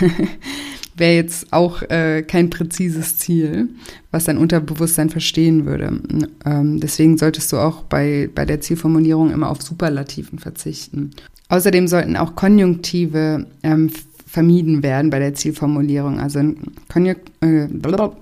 wäre 0.96 1.14
jetzt 1.14 1.52
auch 1.52 1.82
äh, 1.82 2.22
kein 2.22 2.50
präzises 2.50 3.18
Ziel, 3.18 3.68
was 4.10 4.24
dein 4.24 4.38
Unterbewusstsein 4.38 5.10
verstehen 5.10 5.66
würde. 5.66 6.00
Ähm, 6.44 6.80
deswegen 6.80 7.18
solltest 7.18 7.52
du 7.52 7.58
auch 7.58 7.82
bei, 7.82 8.30
bei 8.34 8.44
der 8.44 8.60
Zielformulierung 8.60 9.30
immer 9.30 9.50
auf 9.50 9.62
Superlativen 9.62 10.38
verzichten. 10.38 11.10
Außerdem 11.48 11.88
sollten 11.88 12.16
auch 12.16 12.36
Konjunktive 12.36 13.46
ähm, 13.62 13.90
vermieden 14.26 14.82
werden 14.82 15.10
bei 15.10 15.18
der 15.18 15.34
Zielformulierung. 15.34 16.18
Also 16.18 16.40
Konjunk 16.88 17.18
äh, 17.40 17.68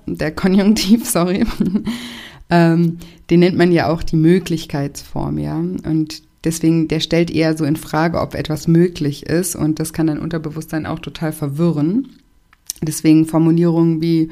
der 0.05 0.31
Konjunktiv, 0.31 1.09
sorry, 1.09 1.45
ähm, 2.49 2.97
den 3.29 3.39
nennt 3.39 3.57
man 3.57 3.71
ja 3.71 3.89
auch 3.89 4.03
die 4.03 4.15
Möglichkeitsform, 4.15 5.39
ja. 5.39 5.57
Und 5.57 6.21
deswegen, 6.43 6.87
der 6.87 6.99
stellt 6.99 7.31
eher 7.31 7.57
so 7.57 7.65
in 7.65 7.75
Frage, 7.75 8.19
ob 8.19 8.35
etwas 8.35 8.67
möglich 8.67 9.25
ist 9.25 9.55
und 9.55 9.79
das 9.79 9.93
kann 9.93 10.07
dein 10.07 10.19
Unterbewusstsein 10.19 10.85
auch 10.85 10.99
total 10.99 11.31
verwirren. 11.31 12.09
Deswegen 12.85 13.25
Formulierungen 13.25 14.01
wie, 14.01 14.29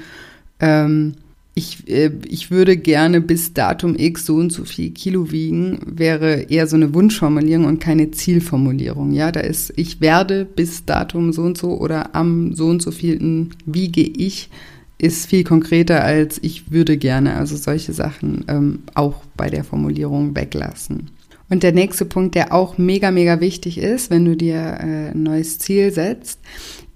ähm, 0.60 1.14
ich, 1.54 1.88
äh, 1.90 2.12
ich 2.28 2.52
würde 2.52 2.78
gerne 2.78 3.22
bis 3.22 3.54
Datum 3.54 3.96
X 3.98 4.26
so 4.26 4.36
und 4.36 4.52
so 4.52 4.64
viel 4.64 4.92
Kilo 4.92 5.32
wiegen, 5.32 5.80
wäre 5.86 6.44
eher 6.50 6.68
so 6.68 6.76
eine 6.76 6.94
Wunschformulierung 6.94 7.66
und 7.66 7.80
keine 7.80 8.12
Zielformulierung. 8.12 9.12
Ja, 9.12 9.32
da 9.32 9.42
ist, 9.42 9.74
ich 9.76 10.02
werde 10.02 10.46
bis 10.46 10.86
Datum 10.86 11.34
so 11.34 11.42
und 11.44 11.58
so 11.58 11.78
oder 11.78 12.16
am 12.16 12.54
so 12.54 12.68
und 12.68 12.82
so 12.82 12.92
vielten 12.92 13.52
wiege 13.66 14.02
ich, 14.02 14.50
ist 14.98 15.26
viel 15.26 15.44
konkreter 15.44 16.04
als 16.04 16.40
ich 16.42 16.72
würde 16.72 16.98
gerne. 16.98 17.36
Also 17.36 17.58
solche 17.58 17.92
Sachen 17.92 18.46
ähm, 18.48 18.80
auch 18.94 19.24
bei 19.36 19.50
der 19.50 19.64
Formulierung 19.64 20.36
weglassen. 20.36 21.10
Und 21.52 21.62
der 21.62 21.74
nächste 21.74 22.06
Punkt, 22.06 22.34
der 22.34 22.52
auch 22.52 22.80
mega, 22.80 23.12
mega 23.12 23.40
wichtig 23.40 23.78
ist, 23.78 24.10
wenn 24.10 24.26
du 24.26 24.36
dir 24.36 24.56
äh, 24.56 25.12
ein 25.12 25.22
neues 25.22 25.60
Ziel 25.60 25.92
setzt, 25.92 26.40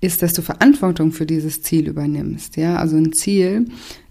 ist, 0.01 0.23
dass 0.23 0.33
du 0.33 0.41
Verantwortung 0.41 1.11
für 1.11 1.27
dieses 1.27 1.61
Ziel 1.61 1.87
übernimmst. 1.87 2.57
Ja, 2.57 2.77
also 2.77 2.97
ein 2.97 3.13
Ziel 3.13 3.67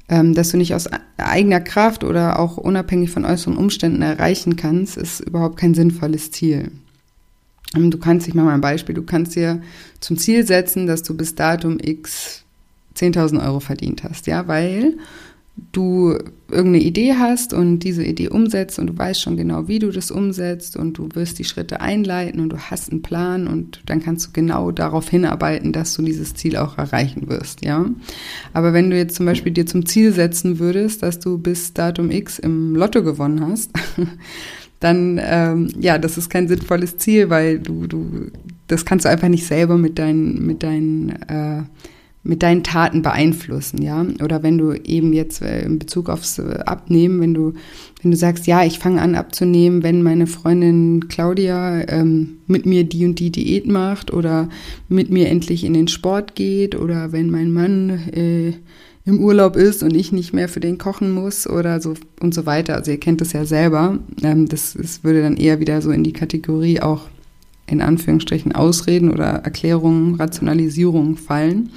ähm, 0.08 0.34
dass 0.34 0.50
du 0.50 0.56
nicht 0.56 0.74
aus 0.74 0.88
eigener 1.16 1.60
Kraft 1.60 2.04
oder 2.04 2.38
auch 2.38 2.56
unabhängig 2.56 3.10
von 3.10 3.24
äußeren 3.24 3.56
Umständen 3.56 4.02
erreichen 4.02 4.56
kannst, 4.56 4.96
ist 4.96 5.20
überhaupt 5.20 5.56
kein 5.56 5.74
sinnvolles 5.74 6.30
Ziel. 6.30 6.72
Ähm, 7.74 7.90
du 7.90 7.98
kannst, 7.98 8.28
ich 8.28 8.34
mache 8.34 8.46
mal 8.46 8.54
ein 8.54 8.60
Beispiel, 8.60 8.94
du 8.94 9.02
kannst 9.02 9.34
dir 9.34 9.62
zum 10.00 10.18
Ziel 10.18 10.46
setzen, 10.46 10.86
dass 10.86 11.02
du 11.02 11.16
bis 11.16 11.34
Datum 11.34 11.78
X 11.80 12.44
10.000 12.96 13.44
Euro 13.44 13.60
verdient 13.60 14.04
hast, 14.04 14.26
ja, 14.26 14.46
weil 14.46 14.98
du 15.56 16.18
irgendeine 16.50 16.84
Idee 16.84 17.14
hast 17.14 17.52
und 17.52 17.80
diese 17.80 18.04
Idee 18.04 18.28
umsetzt 18.28 18.78
und 18.78 18.88
du 18.88 18.98
weißt 18.98 19.20
schon 19.20 19.36
genau, 19.36 19.68
wie 19.68 19.78
du 19.78 19.90
das 19.90 20.10
umsetzt 20.10 20.76
und 20.76 20.98
du 20.98 21.08
wirst 21.14 21.38
die 21.38 21.44
Schritte 21.44 21.80
einleiten 21.80 22.40
und 22.40 22.48
du 22.50 22.58
hast 22.58 22.90
einen 22.90 23.02
Plan 23.02 23.46
und 23.46 23.80
dann 23.86 24.00
kannst 24.02 24.26
du 24.26 24.30
genau 24.32 24.72
darauf 24.72 25.08
hinarbeiten, 25.08 25.72
dass 25.72 25.94
du 25.94 26.02
dieses 26.02 26.34
Ziel 26.34 26.56
auch 26.56 26.76
erreichen 26.76 27.28
wirst, 27.28 27.64
ja. 27.64 27.86
Aber 28.52 28.72
wenn 28.72 28.90
du 28.90 28.96
jetzt 28.96 29.14
zum 29.14 29.26
Beispiel 29.26 29.52
dir 29.52 29.66
zum 29.66 29.86
Ziel 29.86 30.12
setzen 30.12 30.58
würdest, 30.58 31.02
dass 31.02 31.20
du 31.20 31.38
bis 31.38 31.72
Datum 31.72 32.10
X 32.10 32.38
im 32.40 32.74
Lotto 32.74 33.02
gewonnen 33.02 33.46
hast, 33.46 33.70
dann, 34.80 35.20
ähm, 35.22 35.68
ja, 35.78 35.98
das 35.98 36.18
ist 36.18 36.30
kein 36.30 36.48
sinnvolles 36.48 36.98
Ziel, 36.98 37.30
weil 37.30 37.60
du, 37.60 37.86
du, 37.86 38.30
das 38.66 38.84
kannst 38.84 39.04
du 39.04 39.08
einfach 39.08 39.28
nicht 39.28 39.46
selber 39.46 39.78
mit 39.78 39.98
deinen, 39.98 40.46
mit 40.46 40.62
deinen, 40.64 41.10
äh, 41.28 41.62
mit 42.24 42.42
deinen 42.42 42.64
Taten 42.64 43.02
beeinflussen, 43.02 43.82
ja. 43.82 44.04
Oder 44.22 44.42
wenn 44.42 44.56
du 44.56 44.72
eben 44.72 45.12
jetzt 45.12 45.42
äh, 45.42 45.62
in 45.62 45.78
Bezug 45.78 46.08
aufs 46.08 46.38
äh, 46.38 46.60
Abnehmen, 46.64 47.20
wenn 47.20 47.34
du, 47.34 47.52
wenn 48.02 48.10
du 48.10 48.16
sagst, 48.16 48.46
ja, 48.46 48.64
ich 48.64 48.78
fange 48.78 49.02
an 49.02 49.14
abzunehmen, 49.14 49.82
wenn 49.82 50.02
meine 50.02 50.26
Freundin 50.26 51.08
Claudia 51.08 51.86
ähm, 51.86 52.38
mit 52.46 52.64
mir 52.64 52.84
die 52.84 53.04
und 53.04 53.20
die 53.20 53.30
Diät 53.30 53.66
macht 53.66 54.10
oder 54.10 54.48
mit 54.88 55.10
mir 55.10 55.28
endlich 55.28 55.64
in 55.64 55.74
den 55.74 55.86
Sport 55.86 56.34
geht 56.34 56.74
oder 56.74 57.12
wenn 57.12 57.30
mein 57.30 57.52
Mann 57.52 57.90
äh, 57.90 58.54
im 59.04 59.20
Urlaub 59.20 59.56
ist 59.56 59.82
und 59.82 59.94
ich 59.94 60.12
nicht 60.12 60.32
mehr 60.32 60.48
für 60.48 60.60
den 60.60 60.78
kochen 60.78 61.10
muss 61.10 61.46
oder 61.46 61.78
so 61.82 61.92
und 62.20 62.32
so 62.32 62.46
weiter. 62.46 62.74
Also 62.76 62.90
ihr 62.90 63.00
kennt 63.00 63.20
das 63.20 63.34
ja 63.34 63.44
selber. 63.44 63.98
Ähm, 64.22 64.48
das, 64.48 64.74
das 64.80 65.04
würde 65.04 65.20
dann 65.20 65.36
eher 65.36 65.60
wieder 65.60 65.82
so 65.82 65.90
in 65.90 66.04
die 66.04 66.14
Kategorie 66.14 66.80
auch 66.80 67.02
in 67.66 67.80
Anführungsstrichen 67.80 68.54
Ausreden 68.54 69.10
oder 69.10 69.24
Erklärungen, 69.24 70.16
Rationalisierungen 70.16 71.16
fallen 71.16 71.70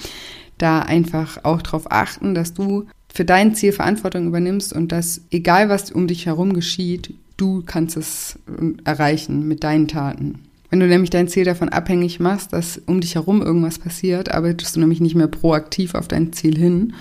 da 0.57 0.79
einfach 0.79 1.43
auch 1.43 1.61
darauf 1.61 1.91
achten, 1.91 2.33
dass 2.33 2.53
du 2.53 2.85
für 3.13 3.25
dein 3.25 3.55
Ziel 3.55 3.71
Verantwortung 3.71 4.27
übernimmst 4.27 4.73
und 4.73 4.91
dass 4.91 5.21
egal 5.31 5.69
was 5.69 5.91
um 5.91 6.07
dich 6.07 6.25
herum 6.25 6.53
geschieht, 6.53 7.13
du 7.37 7.63
kannst 7.65 7.97
es 7.97 8.39
erreichen 8.83 9.47
mit 9.47 9.63
deinen 9.63 9.87
Taten. 9.87 10.39
Wenn 10.69 10.79
du 10.79 10.87
nämlich 10.87 11.09
dein 11.09 11.29
Ziel 11.29 11.45
davon 11.45 11.69
abhängig 11.69 12.19
machst, 12.19 12.51
dass 12.51 12.81
um 12.85 12.99
dich 12.99 13.15
herum 13.15 13.41
irgendwas 13.41 13.79
passiert, 13.79 14.31
arbeitest 14.33 14.75
du 14.75 14.81
nämlich 14.81 14.99
nicht 14.99 15.15
mehr 15.15 15.27
proaktiv 15.27 15.95
auf 15.95 16.07
dein 16.07 16.33
Ziel 16.33 16.57
hin. 16.57 16.93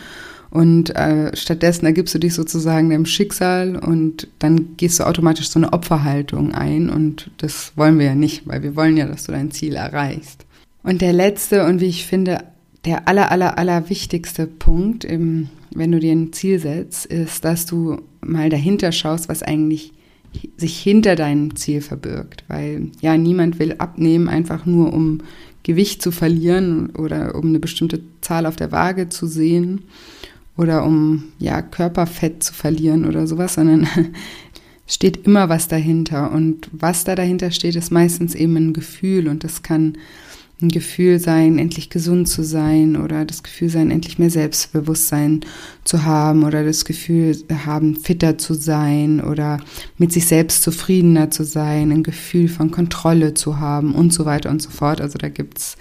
Und 0.50 0.94
äh, 0.94 1.36
stattdessen 1.36 1.86
ergibst 1.86 2.14
du 2.14 2.18
dich 2.18 2.34
sozusagen 2.34 2.90
deinem 2.90 3.06
Schicksal 3.06 3.76
und 3.76 4.28
dann 4.38 4.76
gehst 4.76 5.00
du 5.00 5.04
automatisch 5.04 5.50
so 5.50 5.58
eine 5.58 5.72
Opferhaltung 5.72 6.54
ein. 6.54 6.88
Und 6.88 7.30
das 7.38 7.72
wollen 7.76 7.98
wir 7.98 8.06
ja 8.06 8.14
nicht, 8.14 8.46
weil 8.46 8.62
wir 8.62 8.76
wollen 8.76 8.96
ja, 8.96 9.06
dass 9.06 9.24
du 9.24 9.32
dein 9.32 9.50
Ziel 9.50 9.74
erreichst. 9.74 10.46
Und 10.82 11.02
der 11.02 11.12
letzte 11.12 11.66
und 11.66 11.80
wie 11.80 11.86
ich 11.86 12.06
finde 12.06 12.44
der 12.84 13.08
aller, 13.08 13.32
aller, 13.32 13.58
aller 13.58 13.90
wichtigste 13.90 14.46
Punkt, 14.46 15.04
im, 15.04 15.48
wenn 15.74 15.90
du 15.90 15.98
dir 15.98 16.12
ein 16.12 16.32
Ziel 16.32 16.60
setzt, 16.60 17.06
ist, 17.06 17.44
dass 17.44 17.66
du 17.66 18.00
mal 18.20 18.48
dahinter 18.48 18.92
schaust, 18.92 19.28
was 19.28 19.42
eigentlich 19.42 19.92
sich 20.56 20.78
hinter 20.78 21.16
deinem 21.16 21.56
Ziel 21.56 21.80
verbirgt. 21.80 22.44
Weil 22.46 22.90
ja, 23.00 23.16
niemand 23.16 23.58
will 23.58 23.74
abnehmen, 23.78 24.28
einfach 24.28 24.66
nur 24.66 24.92
um 24.92 25.22
Gewicht 25.64 26.00
zu 26.00 26.12
verlieren 26.12 26.90
oder 26.90 27.34
um 27.34 27.46
eine 27.46 27.58
bestimmte 27.58 28.00
Zahl 28.20 28.46
auf 28.46 28.54
der 28.54 28.70
Waage 28.70 29.08
zu 29.08 29.26
sehen 29.26 29.82
oder 30.56 30.84
um 30.84 31.24
ja 31.38 31.62
Körperfett 31.62 32.42
zu 32.42 32.54
verlieren 32.54 33.04
oder 33.04 33.26
sowas, 33.26 33.54
sondern 33.54 33.88
steht 34.86 35.26
immer 35.26 35.48
was 35.48 35.68
dahinter. 35.68 36.30
Und 36.32 36.68
was 36.72 37.04
da 37.04 37.14
dahinter 37.14 37.50
steht, 37.50 37.76
ist 37.76 37.90
meistens 37.90 38.34
eben 38.34 38.56
ein 38.56 38.72
Gefühl 38.72 39.28
und 39.28 39.44
das 39.44 39.62
kann 39.62 39.96
ein 40.62 40.68
Gefühl 40.70 41.18
sein, 41.18 41.58
endlich 41.58 41.90
gesund 41.90 42.28
zu 42.28 42.42
sein 42.42 42.96
oder 42.96 43.26
das 43.26 43.42
Gefühl 43.42 43.68
sein, 43.68 43.90
endlich 43.90 44.18
mehr 44.18 44.30
Selbstbewusstsein 44.30 45.40
zu 45.84 46.04
haben 46.04 46.44
oder 46.44 46.64
das 46.64 46.86
Gefühl 46.86 47.36
haben, 47.66 47.96
fitter 47.96 48.38
zu 48.38 48.54
sein 48.54 49.20
oder 49.20 49.60
mit 49.98 50.12
sich 50.12 50.26
selbst 50.26 50.62
zufriedener 50.62 51.30
zu 51.30 51.44
sein, 51.44 51.92
ein 51.92 52.02
Gefühl 52.02 52.48
von 52.48 52.70
Kontrolle 52.70 53.34
zu 53.34 53.60
haben 53.60 53.94
und 53.94 54.14
so 54.14 54.24
weiter 54.24 54.48
und 54.48 54.62
so 54.62 54.70
fort. 54.70 55.02
Also 55.02 55.18
da 55.18 55.28
gibt's 55.28 55.76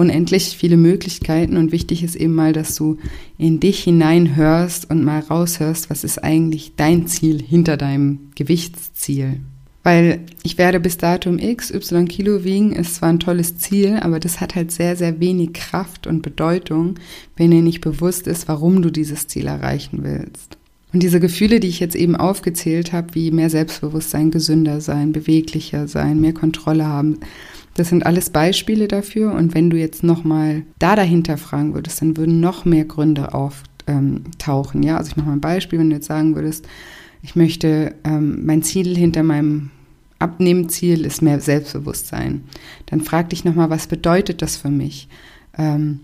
unendlich 0.00 0.56
viele 0.56 0.78
Möglichkeiten 0.78 1.58
und 1.58 1.72
wichtig 1.72 2.02
ist 2.02 2.16
eben 2.16 2.34
mal, 2.34 2.54
dass 2.54 2.74
du 2.74 2.96
in 3.36 3.60
dich 3.60 3.84
hineinhörst 3.84 4.88
und 4.88 5.04
mal 5.04 5.20
raushörst, 5.20 5.90
was 5.90 6.04
ist 6.04 6.24
eigentlich 6.24 6.72
dein 6.76 7.06
Ziel 7.06 7.42
hinter 7.42 7.76
deinem 7.76 8.30
Gewichtsziel. 8.34 9.40
Weil 9.82 10.20
ich 10.42 10.56
werde 10.56 10.80
bis 10.80 10.96
Datum 10.96 11.38
X, 11.38 11.70
Y 11.70 12.08
Kilo 12.08 12.44
wiegen, 12.44 12.72
ist 12.72 12.96
zwar 12.96 13.10
ein 13.10 13.20
tolles 13.20 13.58
Ziel, 13.58 13.98
aber 14.00 14.20
das 14.20 14.40
hat 14.40 14.54
halt 14.54 14.72
sehr, 14.72 14.96
sehr 14.96 15.20
wenig 15.20 15.52
Kraft 15.52 16.06
und 16.06 16.22
Bedeutung, 16.22 16.94
wenn 17.36 17.50
dir 17.50 17.62
nicht 17.62 17.82
bewusst 17.82 18.26
ist, 18.26 18.48
warum 18.48 18.80
du 18.80 18.90
dieses 18.90 19.26
Ziel 19.26 19.46
erreichen 19.46 20.00
willst. 20.02 20.56
Und 20.92 21.02
diese 21.02 21.20
Gefühle, 21.20 21.60
die 21.60 21.68
ich 21.68 21.78
jetzt 21.78 21.94
eben 21.94 22.16
aufgezählt 22.16 22.92
habe, 22.92 23.14
wie 23.14 23.30
mehr 23.30 23.50
Selbstbewusstsein, 23.50 24.30
gesünder 24.30 24.80
sein, 24.80 25.12
beweglicher 25.12 25.86
sein, 25.88 26.20
mehr 26.20 26.34
Kontrolle 26.34 26.86
haben, 26.86 27.18
das 27.74 27.88
sind 27.88 28.04
alles 28.04 28.30
Beispiele 28.30 28.88
dafür. 28.88 29.32
Und 29.32 29.54
wenn 29.54 29.70
du 29.70 29.76
jetzt 29.76 30.02
nochmal 30.02 30.62
da 30.78 30.96
dahinter 30.96 31.36
fragen 31.36 31.74
würdest, 31.74 32.00
dann 32.02 32.16
würden 32.16 32.40
noch 32.40 32.64
mehr 32.64 32.84
Gründe 32.84 33.34
auftauchen. 33.34 34.82
Ja, 34.82 34.96
also 34.96 35.10
ich 35.10 35.16
mache 35.16 35.28
mal 35.28 35.34
ein 35.34 35.40
Beispiel, 35.40 35.78
wenn 35.78 35.90
du 35.90 35.96
jetzt 35.96 36.06
sagen 36.08 36.34
würdest, 36.34 36.66
ich 37.22 37.36
möchte, 37.36 37.94
ähm, 38.04 38.44
mein 38.46 38.62
Ziel 38.62 38.96
hinter 38.96 39.22
meinem 39.22 39.70
Abnehmziel 40.18 41.04
ist 41.04 41.22
mehr 41.22 41.40
Selbstbewusstsein. 41.40 42.44
Dann 42.86 43.00
frag 43.00 43.30
dich 43.30 43.44
nochmal, 43.44 43.70
was 43.70 43.86
bedeutet 43.86 44.42
das 44.42 44.56
für 44.56 44.70
mich? 44.70 45.08
Ähm, 45.56 46.00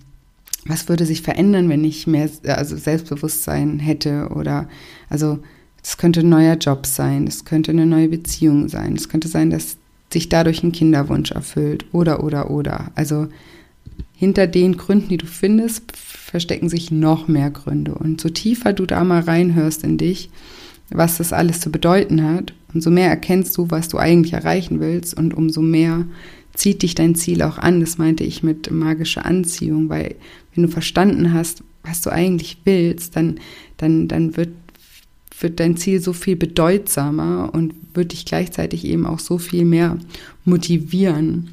was 0.66 0.88
würde 0.88 1.06
sich 1.06 1.22
verändern, 1.22 1.68
wenn 1.68 1.84
ich 1.84 2.06
mehr 2.06 2.28
also 2.46 2.76
Selbstbewusstsein 2.76 3.78
hätte? 3.78 4.30
Oder 4.34 4.68
also 5.08 5.38
es 5.82 5.96
könnte 5.96 6.20
ein 6.20 6.28
neuer 6.28 6.56
Job 6.56 6.86
sein, 6.86 7.26
es 7.26 7.44
könnte 7.44 7.70
eine 7.70 7.86
neue 7.86 8.08
Beziehung 8.08 8.68
sein, 8.68 8.94
es 8.96 9.08
könnte 9.08 9.28
sein, 9.28 9.50
dass 9.50 9.76
sich 10.16 10.30
dadurch 10.30 10.62
ein 10.62 10.72
Kinderwunsch 10.72 11.30
erfüllt 11.30 11.84
oder 11.92 12.24
oder 12.24 12.50
oder. 12.50 12.90
Also 12.94 13.28
hinter 14.14 14.46
den 14.46 14.78
Gründen, 14.78 15.10
die 15.10 15.18
du 15.18 15.26
findest, 15.26 15.94
verstecken 15.94 16.70
sich 16.70 16.90
noch 16.90 17.28
mehr 17.28 17.50
Gründe. 17.50 17.94
Und 17.94 18.18
so 18.18 18.30
tiefer 18.30 18.72
du 18.72 18.86
da 18.86 19.04
mal 19.04 19.20
reinhörst 19.20 19.84
in 19.84 19.98
dich, 19.98 20.30
was 20.88 21.18
das 21.18 21.34
alles 21.34 21.60
zu 21.60 21.70
bedeuten 21.70 22.22
hat, 22.22 22.54
umso 22.72 22.90
mehr 22.90 23.10
erkennst 23.10 23.58
du, 23.58 23.70
was 23.70 23.88
du 23.88 23.98
eigentlich 23.98 24.32
erreichen 24.32 24.80
willst 24.80 25.14
und 25.14 25.34
umso 25.34 25.60
mehr 25.60 26.06
zieht 26.54 26.82
dich 26.82 26.94
dein 26.94 27.14
Ziel 27.14 27.42
auch 27.42 27.58
an. 27.58 27.80
Das 27.80 27.98
meinte 27.98 28.24
ich 28.24 28.42
mit 28.42 28.70
magischer 28.70 29.26
Anziehung, 29.26 29.90
weil 29.90 30.14
wenn 30.54 30.62
du 30.62 30.70
verstanden 30.70 31.34
hast, 31.34 31.62
was 31.82 32.00
du 32.00 32.10
eigentlich 32.10 32.56
willst, 32.64 33.16
dann, 33.16 33.38
dann, 33.76 34.08
dann 34.08 34.38
wird, 34.38 34.48
wird 35.40 35.60
dein 35.60 35.76
Ziel 35.76 36.00
so 36.00 36.12
viel 36.12 36.36
bedeutsamer 36.36 37.50
und 37.52 37.74
wird 37.94 38.12
dich 38.12 38.24
gleichzeitig 38.24 38.84
eben 38.84 39.06
auch 39.06 39.18
so 39.18 39.38
viel 39.38 39.64
mehr 39.64 39.98
motivieren. 40.44 41.50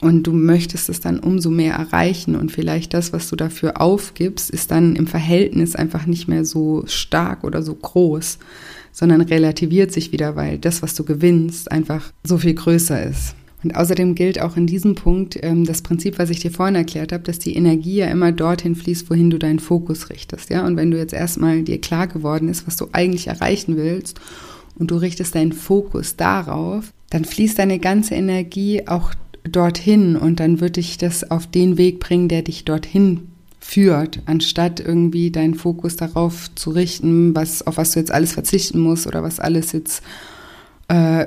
Und 0.00 0.24
du 0.28 0.32
möchtest 0.32 0.88
es 0.88 1.00
dann 1.00 1.18
umso 1.18 1.50
mehr 1.50 1.74
erreichen 1.74 2.36
und 2.36 2.52
vielleicht 2.52 2.94
das, 2.94 3.12
was 3.12 3.28
du 3.28 3.36
dafür 3.36 3.80
aufgibst, 3.80 4.48
ist 4.50 4.70
dann 4.70 4.94
im 4.94 5.08
Verhältnis 5.08 5.74
einfach 5.74 6.06
nicht 6.06 6.28
mehr 6.28 6.44
so 6.44 6.84
stark 6.86 7.42
oder 7.42 7.62
so 7.62 7.74
groß, 7.74 8.38
sondern 8.92 9.20
relativiert 9.22 9.90
sich 9.90 10.12
wieder, 10.12 10.36
weil 10.36 10.58
das, 10.58 10.82
was 10.82 10.94
du 10.94 11.04
gewinnst, 11.04 11.72
einfach 11.72 12.12
so 12.22 12.38
viel 12.38 12.54
größer 12.54 13.02
ist. 13.02 13.34
Und 13.64 13.74
außerdem 13.74 14.14
gilt 14.14 14.40
auch 14.40 14.56
in 14.56 14.66
diesem 14.66 14.94
Punkt 14.94 15.38
ähm, 15.42 15.64
das 15.64 15.82
Prinzip, 15.82 16.18
was 16.18 16.30
ich 16.30 16.40
dir 16.40 16.52
vorhin 16.52 16.76
erklärt 16.76 17.12
habe, 17.12 17.24
dass 17.24 17.38
die 17.38 17.56
Energie 17.56 17.96
ja 17.96 18.06
immer 18.06 18.30
dorthin 18.30 18.76
fließt, 18.76 19.10
wohin 19.10 19.30
du 19.30 19.38
deinen 19.38 19.58
Fokus 19.58 20.10
richtest. 20.10 20.50
Ja, 20.50 20.64
und 20.64 20.76
wenn 20.76 20.90
du 20.90 20.98
jetzt 20.98 21.12
erstmal 21.12 21.62
dir 21.62 21.80
klar 21.80 22.06
geworden 22.06 22.48
ist, 22.48 22.66
was 22.66 22.76
du 22.76 22.88
eigentlich 22.92 23.26
erreichen 23.26 23.76
willst 23.76 24.20
und 24.78 24.90
du 24.90 24.96
richtest 24.96 25.34
deinen 25.34 25.52
Fokus 25.52 26.14
darauf, 26.16 26.92
dann 27.10 27.24
fließt 27.24 27.58
deine 27.58 27.80
ganze 27.80 28.14
Energie 28.14 28.86
auch 28.86 29.12
dorthin 29.42 30.14
und 30.14 30.40
dann 30.40 30.60
wird 30.60 30.76
dich 30.76 30.98
das 30.98 31.28
auf 31.28 31.46
den 31.46 31.78
Weg 31.78 32.00
bringen, 32.00 32.28
der 32.28 32.42
dich 32.42 32.64
dorthin 32.64 33.28
führt, 33.60 34.20
anstatt 34.26 34.78
irgendwie 34.78 35.30
deinen 35.30 35.54
Fokus 35.54 35.96
darauf 35.96 36.54
zu 36.54 36.70
richten, 36.70 37.34
was, 37.34 37.66
auf 37.66 37.76
was 37.76 37.92
du 37.92 37.98
jetzt 37.98 38.12
alles 38.12 38.32
verzichten 38.32 38.78
musst 38.78 39.06
oder 39.06 39.22
was 39.22 39.40
alles 39.40 39.72
jetzt 39.72 40.02
äh, 40.88 41.26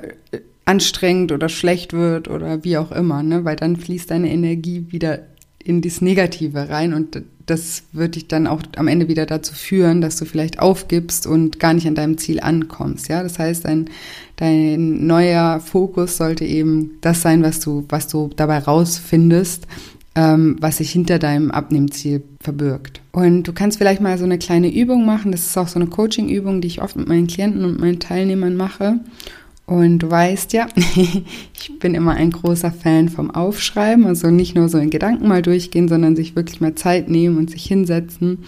anstrengend 0.72 1.34
oder 1.34 1.50
schlecht 1.50 1.92
wird 1.92 2.30
oder 2.30 2.64
wie 2.64 2.78
auch 2.78 2.94
immer, 2.94 3.24
ne? 3.24 3.44
Weil 3.44 3.58
dann 3.58 3.76
fließt 3.76 4.10
deine 4.10 4.32
Energie 4.32 4.86
wieder 4.90 5.20
in 5.60 5.82
das 5.82 6.00
Negative 6.00 6.70
rein 6.70 6.94
und 6.94 7.22
das 7.46 7.84
wird 7.92 8.16
dich 8.16 8.30
dann 8.30 8.48
auch 8.48 8.62
am 8.78 8.88
Ende 8.88 9.10
wieder 9.10 9.26
dazu 9.26 9.54
führen, 9.54 10.00
dass 10.00 10.16
du 10.16 10.24
vielleicht 10.24 10.60
aufgibst 10.60 11.28
und 11.28 11.60
gar 11.60 11.74
nicht 11.74 11.88
an 11.88 11.96
deinem 11.96 12.18
Ziel 12.18 12.40
ankommst. 12.40 13.10
Ja, 13.10 13.22
das 13.22 13.38
heißt, 13.38 13.66
dein, 13.66 13.90
dein 14.38 15.06
neuer 15.06 15.60
Fokus 15.60 16.16
sollte 16.16 16.46
eben 16.46 16.92
das 17.02 17.22
sein, 17.22 17.44
was 17.44 17.60
du, 17.60 17.86
was 17.90 18.08
du 18.08 18.30
dabei 18.34 18.60
rausfindest, 18.60 19.68
ähm, 20.16 20.56
was 20.62 20.78
sich 20.78 20.92
hinter 20.92 21.20
deinem 21.20 21.52
Abnehmziel 21.52 22.24
verbirgt. 22.40 23.02
Und 23.12 23.44
du 23.44 23.52
kannst 23.52 23.78
vielleicht 23.78 24.02
mal 24.02 24.18
so 24.18 24.24
eine 24.24 24.38
kleine 24.38 24.74
Übung 24.74 25.06
machen. 25.06 25.34
Das 25.34 25.46
ist 25.46 25.58
auch 25.58 25.68
so 25.68 25.80
eine 25.80 25.90
Coaching-Übung, 25.90 26.62
die 26.62 26.70
ich 26.70 26.82
oft 26.82 26.96
mit 26.96 27.10
meinen 27.10 27.28
Klienten 27.28 27.66
und 27.66 27.80
meinen 27.80 28.00
Teilnehmern 28.00 28.56
mache. 28.56 29.02
Und 29.66 30.00
du 30.00 30.10
weißt 30.10 30.54
ja, 30.54 30.68
ich 30.76 31.80
bin 31.80 31.96
immer 31.96 32.14
ein 32.14 32.32
großer 32.32 32.72
Fan 32.72 33.10
vom 33.10 33.32
Aufschreiben, 33.32 34.06
also 34.06 34.30
nicht 34.30 34.56
nur 34.56 34.70
so 34.70 34.78
in 34.78 34.90
Gedanken 34.90 35.28
mal 35.28 35.42
durchgehen, 35.42 35.88
sondern 35.88 36.16
sich 36.16 36.36
wirklich 36.36 36.60
mal 36.62 36.76
Zeit 36.76 37.10
nehmen 37.10 37.38
und 37.38 37.50
sich 37.50 37.66
hinsetzen 37.66 38.40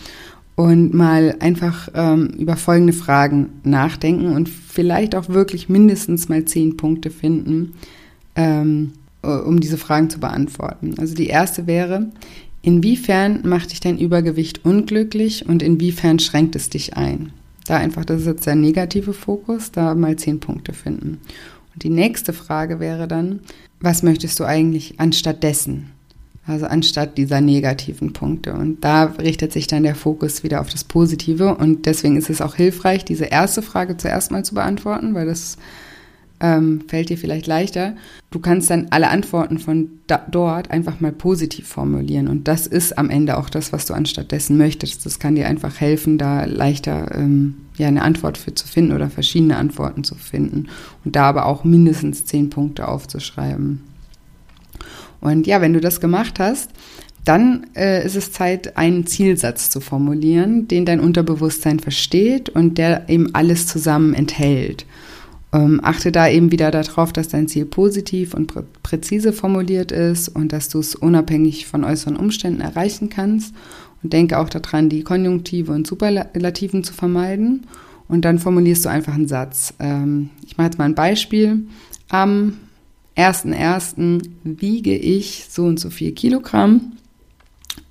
und 0.56 0.94
mal 0.94 1.36
einfach 1.40 1.90
ähm, 1.94 2.28
über 2.38 2.56
folgende 2.58 2.94
Fragen 2.94 3.50
nachdenken 3.64 4.34
und 4.34 4.50
vielleicht 4.50 5.16
auch 5.16 5.30
wirklich 5.30 5.70
mindestens 5.70 6.30
mal 6.30 6.46
zehn 6.46 6.78
Punkte 6.78 7.10
finden, 7.10 7.74
ähm, 8.36 8.92
um 9.22 9.60
diese 9.60 9.78
Fragen 9.78 10.10
zu 10.10 10.20
beantworten. 10.20 10.96
Also 11.00 11.16
die 11.16 11.28
erste 11.28 11.66
wäre, 11.66 12.08
inwiefern 12.62 13.40
macht 13.46 13.72
dich 13.72 13.80
dein 13.80 13.98
Übergewicht 13.98 14.66
unglücklich 14.66 15.48
und 15.48 15.64
inwiefern 15.64 16.20
schränkt 16.20 16.56
es 16.56 16.70
dich 16.70 16.98
ein? 16.98 17.32
Da 17.68 17.78
einfach, 17.78 18.06
das 18.06 18.22
ist 18.22 18.28
jetzt 18.28 18.46
der 18.46 18.56
negative 18.56 19.14
Fokus, 19.14 19.72
da 19.72 19.96
mal 19.96 20.16
zehn 20.16 20.40
Punkte 20.40 20.74
finden. 20.74 21.20
Und 21.74 21.84
die 21.84 21.90
nächste 21.90 22.34
Frage 22.34 22.80
wäre 22.80 23.08
dann, 23.08 23.40
was 23.80 24.04
möchtest 24.04 24.40
du 24.40 24.44
eigentlich 24.44 25.00
anstatt 25.00 25.44
dessen? 25.44 25.92
Also 26.46 26.66
anstatt 26.66 27.18
dieser 27.18 27.40
negativen 27.40 28.12
Punkte. 28.12 28.54
Und 28.54 28.84
da 28.84 29.06
richtet 29.06 29.54
sich 29.54 29.68
dann 29.68 29.84
der 29.84 29.96
Fokus 29.96 30.44
wieder 30.44 30.60
auf 30.60 30.70
das 30.70 30.84
Positive. 30.84 31.56
Und 31.56 31.86
deswegen 31.86 32.18
ist 32.18 32.30
es 32.30 32.42
auch 32.42 32.56
hilfreich, 32.56 33.06
diese 33.06 33.26
erste 33.26 33.62
Frage 33.62 33.96
zuerst 33.96 34.32
mal 34.32 34.44
zu 34.44 34.56
beantworten, 34.56 35.14
weil 35.14 35.26
das 35.26 35.58
ähm, 36.44 36.82
fällt 36.88 37.10
dir 37.10 37.18
vielleicht 37.18 37.48
leichter. 37.48 37.96
Du 38.30 38.40
kannst 38.40 38.70
dann 38.70 38.88
alle 38.90 39.10
Antworten 39.10 39.60
von 39.60 39.90
dort 40.08 40.70
einfach 40.70 41.00
mal 41.00 41.14
positiv 41.14 41.68
formulieren. 41.68 42.28
Und 42.28 42.50
das 42.50 42.68
ist 42.68 42.98
am 42.98 43.10
Ende 43.10 43.38
auch 43.38 43.50
das, 43.50 43.72
was 43.72 43.86
du 43.86 43.94
anstattdessen 43.94 44.58
möchtest. 44.58 45.06
Das 45.06 45.20
kann 45.20 45.36
dir 45.36 45.48
einfach 45.48 45.80
helfen, 45.80 46.18
da 46.18 46.44
leichter 46.44 47.16
ähm, 47.16 47.56
ja, 47.78 47.88
eine 47.88 48.02
Antwort 48.02 48.38
für 48.38 48.54
zu 48.54 48.68
finden 48.68 48.92
oder 48.92 49.10
verschiedene 49.10 49.56
Antworten 49.56 50.04
zu 50.04 50.16
finden. 50.16 50.68
Und 51.06 51.16
da 51.16 51.24
aber 51.24 51.46
auch 51.46 51.64
mindestens 51.64 52.26
zehn 52.26 52.50
Punkte 52.50 52.90
aufzuschreiben. 52.90 53.82
Und 55.22 55.48
ja, 55.48 55.62
wenn 55.62 55.74
du 55.74 55.80
das 55.80 56.02
gemacht 56.02 56.40
hast, 56.40 56.72
dann 57.24 57.68
äh, 57.74 58.06
ist 58.06 58.18
es 58.18 58.34
Zeit, 58.34 58.76
einen 58.76 59.08
Zielsatz 59.08 59.70
zu 59.70 59.80
formulieren, 59.80 60.68
den 60.68 60.86
dein 60.86 61.00
Unterbewusstsein 61.00 61.80
versteht 61.80 62.50
und 62.50 62.78
der 62.78 63.08
eben 63.08 63.34
alles 63.34 63.66
zusammen 63.66 64.14
enthält. 64.14 64.86
Ähm, 65.54 65.80
achte 65.84 66.12
da 66.12 66.28
eben 66.28 66.52
wieder 66.52 66.72
darauf, 66.72 67.14
dass 67.14 67.28
dein 67.28 67.48
Ziel 67.48 67.66
positiv 67.66 68.34
und 68.34 68.48
prä 68.48 68.64
präzise 68.82 69.32
formuliert 69.32 69.92
ist 69.92 70.28
und 70.30 70.52
dass 70.52 70.68
du 70.68 70.80
es 70.80 70.96
unabhängig 70.96 71.68
von 71.68 71.84
äußeren 71.84 72.18
Umständen 72.18 72.62
erreichen 72.62 73.10
kannst. 73.10 73.54
Und 74.02 74.12
denke 74.12 74.40
auch 74.40 74.50
daran, 74.50 74.90
die 74.90 75.04
Konjunktive 75.04 75.72
und 75.72 75.88
Superlativen 75.88 76.84
zu 76.84 76.94
vermeiden. 76.94 77.68
Und 78.08 78.26
dann 78.26 78.40
formulierst 78.40 78.86
du 78.86 78.90
einfach 78.90 79.14
einen 79.14 79.28
Satz. 79.28 79.74
Ähm, 79.80 80.32
ich 80.46 80.58
mache 80.58 80.66
jetzt 80.66 80.78
mal 80.78 80.86
ein 80.86 80.96
Beispiel. 80.96 81.68
Am 82.10 82.56
1.1. 83.16 84.24
wiege 84.44 84.96
ich 84.96 85.46
so 85.50 85.66
und 85.66 85.80
so 85.80 85.90
viel 85.90 86.14
Kilogramm, 86.14 86.94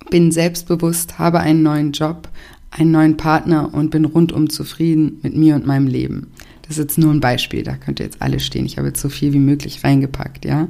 bin 0.09 0.31
selbstbewusst, 0.31 1.17
habe 1.17 1.39
einen 1.39 1.63
neuen 1.63 1.93
Job, 1.93 2.27
einen 2.71 2.91
neuen 2.91 3.17
Partner 3.17 3.73
und 3.73 3.89
bin 3.89 4.05
rundum 4.05 4.49
zufrieden 4.49 5.19
mit 5.23 5.35
mir 5.35 5.55
und 5.55 5.65
meinem 5.65 5.87
Leben. 5.87 6.27
Das 6.63 6.77
ist 6.77 6.83
jetzt 6.83 6.97
nur 6.97 7.13
ein 7.13 7.19
Beispiel, 7.19 7.63
da 7.63 7.75
könnt 7.75 7.99
ihr 7.99 8.05
jetzt 8.05 8.21
alle 8.21 8.39
stehen. 8.39 8.65
Ich 8.65 8.77
habe 8.77 8.87
jetzt 8.87 9.01
so 9.01 9.09
viel 9.09 9.33
wie 9.33 9.39
möglich 9.39 9.83
reingepackt, 9.83 10.45
ja. 10.45 10.67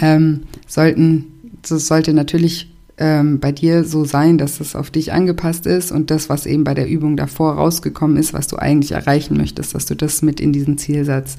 Ähm, 0.00 0.42
sollten, 0.66 1.26
das 1.62 1.86
sollte 1.86 2.12
natürlich 2.12 2.70
ähm, 2.98 3.40
bei 3.40 3.52
dir 3.52 3.84
so 3.84 4.04
sein, 4.04 4.38
dass 4.38 4.60
es 4.60 4.76
auf 4.76 4.90
dich 4.90 5.12
angepasst 5.12 5.66
ist 5.66 5.90
und 5.90 6.10
das, 6.10 6.28
was 6.28 6.46
eben 6.46 6.64
bei 6.64 6.74
der 6.74 6.88
Übung 6.88 7.16
davor 7.16 7.54
rausgekommen 7.54 8.16
ist, 8.16 8.32
was 8.32 8.46
du 8.46 8.56
eigentlich 8.56 8.92
erreichen 8.92 9.36
möchtest, 9.36 9.74
dass 9.74 9.86
du 9.86 9.94
das 9.96 10.22
mit 10.22 10.40
in 10.40 10.52
diesen 10.52 10.78
Zielsatz 10.78 11.36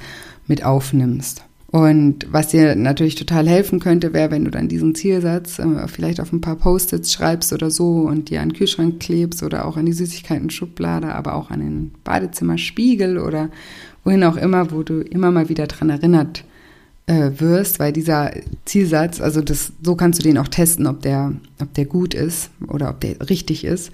mit 0.48 0.64
aufnimmst. 0.64 1.44
Und 1.70 2.28
was 2.32 2.48
dir 2.48 2.76
natürlich 2.76 3.16
total 3.16 3.48
helfen 3.48 3.82
könnte, 3.82 4.14
wäre, 4.14 4.32
wenn 4.32 4.46
du 4.46 4.52
dann 4.52 4.70
diesen 4.70 4.96
Zielsatz 4.96 5.60
äh, 5.60 5.88
vielleicht 5.88 6.22
auf 6.22 6.32
ein 6.32 6.40
paar 6.40 6.56
Post-its 6.56 7.12
schreibst 7.12 7.52
oder 7.52 7.70
so 7.70 8.04
und 8.04 8.30
dir 8.30 8.42
an 8.42 8.50
den 8.50 8.58
Kühlschrank 8.58 9.02
klebst 9.02 9.44
oder 9.44 9.66
auch 9.66 9.76
an 9.76 9.86
die 9.86 9.94
Süßigkeiten-Schublade, 9.94 11.14
aber 11.14 11.36
auch 11.36 11.52
an 11.52 11.60
den 11.60 11.92
Badezimmerspiegel 12.06 13.18
oder 13.18 13.50
wohin 14.06 14.24
auch 14.24 14.38
immer, 14.38 14.72
wo 14.72 14.84
du 14.84 15.02
immer 15.02 15.32
mal 15.32 15.50
wieder 15.50 15.68
dran 15.68 15.90
erinnert 15.90 16.46
äh, 17.08 17.32
wirst, 17.38 17.80
weil 17.80 17.92
dieser 17.92 18.32
Zielsatz, 18.64 19.20
also 19.20 19.42
das, 19.42 19.74
so 19.84 19.96
kannst 19.96 20.20
du 20.20 20.24
den 20.24 20.38
auch 20.38 20.48
testen, 20.48 20.88
ob 20.88 21.02
der, 21.02 21.34
ob 21.62 21.74
der 21.74 21.86
gut 21.86 22.14
ist 22.14 22.50
oder 22.70 22.90
ob 22.90 23.02
der 23.02 23.30
richtig 23.30 23.66
ist 23.66 23.92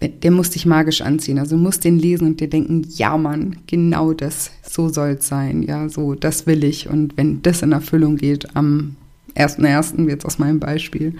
der 0.00 0.30
muss 0.30 0.50
dich 0.50 0.66
magisch 0.66 1.00
anziehen. 1.00 1.38
Also 1.38 1.56
musst 1.56 1.84
den 1.84 1.98
lesen 1.98 2.26
und 2.26 2.40
dir 2.40 2.48
denken, 2.48 2.86
ja 2.90 3.16
Mann, 3.16 3.56
genau 3.66 4.12
das, 4.12 4.50
so 4.62 4.88
soll 4.88 5.16
es 5.18 5.28
sein. 5.28 5.62
Ja, 5.62 5.88
so, 5.88 6.14
das 6.14 6.46
will 6.46 6.64
ich. 6.64 6.88
Und 6.88 7.16
wenn 7.16 7.42
das 7.42 7.62
in 7.62 7.72
Erfüllung 7.72 8.16
geht 8.16 8.54
am 8.56 8.96
1.1., 9.34 10.08
jetzt 10.08 10.26
aus 10.26 10.38
meinem 10.38 10.60
Beispiel, 10.60 11.14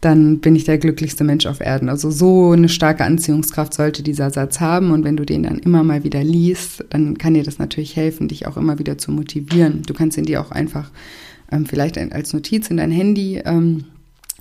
dann 0.00 0.38
bin 0.38 0.54
ich 0.54 0.64
der 0.64 0.78
glücklichste 0.78 1.24
Mensch 1.24 1.46
auf 1.46 1.60
Erden. 1.60 1.88
Also 1.88 2.10
so 2.10 2.52
eine 2.52 2.68
starke 2.68 3.04
Anziehungskraft 3.04 3.74
sollte 3.74 4.02
dieser 4.02 4.30
Satz 4.30 4.60
haben. 4.60 4.92
Und 4.92 5.04
wenn 5.04 5.16
du 5.16 5.24
den 5.24 5.42
dann 5.42 5.58
immer 5.58 5.82
mal 5.82 6.04
wieder 6.04 6.22
liest, 6.22 6.84
dann 6.90 7.18
kann 7.18 7.34
dir 7.34 7.42
das 7.42 7.58
natürlich 7.58 7.96
helfen, 7.96 8.28
dich 8.28 8.46
auch 8.46 8.56
immer 8.56 8.78
wieder 8.78 8.98
zu 8.98 9.10
motivieren. 9.10 9.82
Du 9.86 9.94
kannst 9.94 10.16
ihn 10.16 10.24
dir 10.24 10.40
auch 10.40 10.52
einfach 10.52 10.90
ähm, 11.50 11.66
vielleicht 11.66 11.98
als 11.98 12.32
Notiz 12.32 12.70
in 12.70 12.76
dein 12.76 12.92
Handy 12.92 13.42
ähm, 13.44 13.84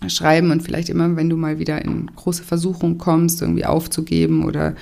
schreiben 0.08 0.52
und 0.52 0.62
vielleicht 0.62 0.90
immer, 0.90 1.16
wenn 1.16 1.30
du 1.30 1.38
mal 1.38 1.60
wieder 1.60 1.84
in 1.84 2.08
große 2.16 2.44
Versuchung 2.44 2.98
kommst, 2.98 3.42
irgendwie 3.42 3.66
aufzugeben 3.66 4.46
oder 4.46 4.76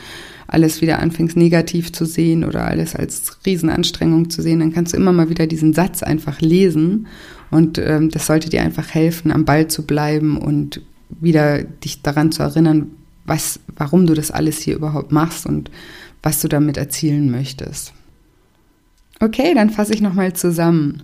alles 0.47 0.82
wieder 0.82 0.99
anfängst 0.99 1.38
negativ 1.38 1.91
zu 1.93 2.06
sehen 2.06 2.43
oder 2.43 2.65
alles 2.65 2.95
als 2.95 3.38
Riesenanstrengung 3.45 4.30
zu 4.30 4.41
sehen, 4.41 4.60
dann 4.60 4.73
kannst 4.73 4.93
du 4.93 4.97
immer 4.97 5.13
mal 5.13 5.30
wieder 5.30 5.47
diesen 5.47 5.73
Satz 5.73 6.04
einfach 6.04 6.41
lesen 6.41 7.08
und 7.49 7.78
ähm, 7.78 8.10
das 8.10 8.28
sollte 8.28 8.49
dir 8.49 8.62
einfach 8.62 8.93
helfen, 8.93 9.32
am 9.32 9.45
Ball 9.45 9.67
zu 9.67 9.86
bleiben 9.86 10.38
und 10.38 10.82
wieder 11.10 11.63
dich 11.63 12.01
daran 12.01 12.32
zu 12.32 12.43
erinnern, 12.43 12.91
was, 13.25 13.60
warum 13.75 14.06
du 14.06 14.13
das 14.13 14.32
alles 14.32 14.60
hier 14.60 14.75
überhaupt 14.75 15.12
machst 15.12 15.45
und 15.45 15.71
was 16.21 16.41
du 16.41 16.47
damit 16.47 16.78
erzielen 16.78 17.32
möchtest. 17.32 17.93
Okay, 19.19 19.54
dann 19.54 19.69
fasse 19.69 19.93
ich 19.93 20.01
nochmal 20.01 20.34
zusammen. 20.34 21.04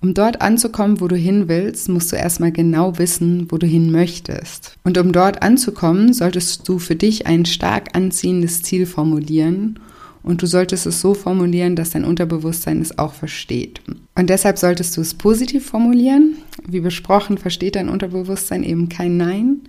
Um 0.00 0.14
dort 0.14 0.40
anzukommen, 0.40 1.00
wo 1.00 1.08
du 1.08 1.16
hin 1.16 1.48
willst, 1.48 1.88
musst 1.88 2.12
du 2.12 2.16
erstmal 2.16 2.52
genau 2.52 2.98
wissen, 2.98 3.50
wo 3.50 3.58
du 3.58 3.66
hin 3.66 3.90
möchtest. 3.90 4.76
Und 4.84 4.96
um 4.96 5.12
dort 5.12 5.42
anzukommen, 5.42 6.12
solltest 6.12 6.68
du 6.68 6.78
für 6.78 6.94
dich 6.94 7.26
ein 7.26 7.44
stark 7.44 7.96
anziehendes 7.96 8.62
Ziel 8.62 8.86
formulieren 8.86 9.80
und 10.22 10.42
du 10.42 10.46
solltest 10.46 10.86
es 10.86 11.00
so 11.00 11.14
formulieren, 11.14 11.74
dass 11.74 11.90
dein 11.90 12.04
Unterbewusstsein 12.04 12.80
es 12.80 12.98
auch 12.98 13.12
versteht. 13.12 13.80
Und 14.14 14.30
deshalb 14.30 14.58
solltest 14.58 14.96
du 14.96 15.00
es 15.00 15.14
positiv 15.14 15.66
formulieren. 15.66 16.36
Wie 16.66 16.80
besprochen, 16.80 17.38
versteht 17.38 17.76
dein 17.76 17.88
Unterbewusstsein 17.88 18.62
eben 18.62 18.88
kein 18.88 19.16
Nein. 19.16 19.62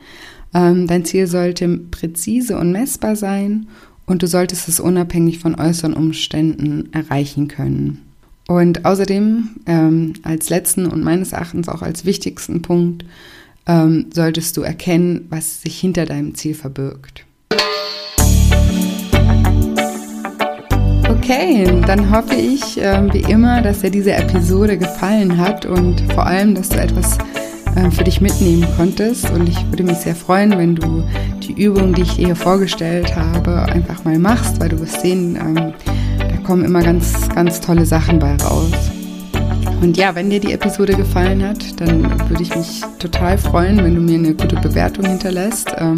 Ähm, 0.54 0.86
dein 0.86 1.06
Ziel 1.06 1.28
sollte 1.28 1.68
präzise 1.78 2.58
und 2.58 2.72
messbar 2.72 3.16
sein 3.16 3.68
und 4.06 4.22
du 4.22 4.28
solltest 4.28 4.68
es 4.68 4.80
unabhängig 4.80 5.40
von 5.40 5.56
äußeren 5.56 5.94
Umständen 5.94 6.90
erreichen 6.92 7.48
können. 7.48 8.09
Und 8.50 8.84
außerdem 8.84 9.50
ähm, 9.68 10.14
als 10.24 10.50
letzten 10.50 10.88
und 10.88 11.04
meines 11.04 11.34
Erachtens 11.34 11.70
auch 11.70 11.84
als 11.84 12.04
wichtigsten 12.04 12.64
Punkt 12.64 13.06
ähm, 13.68 14.08
solltest 14.12 14.58
du 14.58 14.64
erkennen, 14.64 15.28
was 15.30 15.62
sich 15.62 15.80
hinter 15.80 16.08
deinem 16.08 16.34
Ziel 16.34 16.56
verbirgt. 16.56 17.26
Okay, 21.08 21.80
dann 21.86 22.10
hoffe 22.10 22.34
ich 22.34 22.82
äh, 22.82 23.14
wie 23.14 23.32
immer, 23.32 23.62
dass 23.62 23.82
dir 23.82 23.92
diese 23.92 24.14
Episode 24.14 24.80
gefallen 24.80 25.38
hat 25.38 25.68
und 25.68 26.02
vor 26.14 26.26
allem, 26.26 26.56
dass 26.56 26.70
du 26.70 26.80
etwas 26.80 27.20
äh, 27.76 27.92
für 27.92 28.04
dich 28.04 28.20
mitnehmen 28.20 28.68
konntest. 28.76 29.30
Und 29.30 29.48
ich 29.48 29.64
würde 29.70 29.84
mich 29.84 29.98
sehr 29.98 30.16
freuen, 30.16 30.58
wenn 30.58 30.74
du 30.74 31.08
die 31.44 31.54
Übung, 31.54 31.94
die 31.94 32.02
ich 32.02 32.16
dir 32.16 32.26
hier 32.26 32.36
vorgestellt 32.36 33.16
habe, 33.16 33.62
einfach 33.62 34.04
mal 34.06 34.18
machst, 34.18 34.60
weil 34.60 34.70
du 34.70 34.80
wirst 34.80 35.02
sehen, 35.02 35.36
ähm, 35.36 35.74
kommen 36.50 36.66
immer 36.66 36.82
ganz, 36.82 37.30
ganz 37.30 37.62
tolle 37.62 37.86
Sachen 37.86 38.18
bei 38.18 38.36
raus. 38.38 38.72
Und 39.82 39.98
ja, 39.98 40.16
wenn 40.16 40.32
dir 40.32 40.40
die 40.40 40.52
Episode 40.52 40.96
gefallen 40.96 41.48
hat, 41.48 41.80
dann 41.80 42.10
würde 42.28 42.42
ich 42.42 42.56
mich 42.56 42.82
total 42.98 43.38
freuen, 43.38 43.78
wenn 43.78 43.94
du 43.94 44.02
mir 44.02 44.18
eine 44.18 44.34
gute 44.34 44.56
Bewertung 44.56 45.06
hinterlässt 45.06 45.72
ähm, 45.78 45.96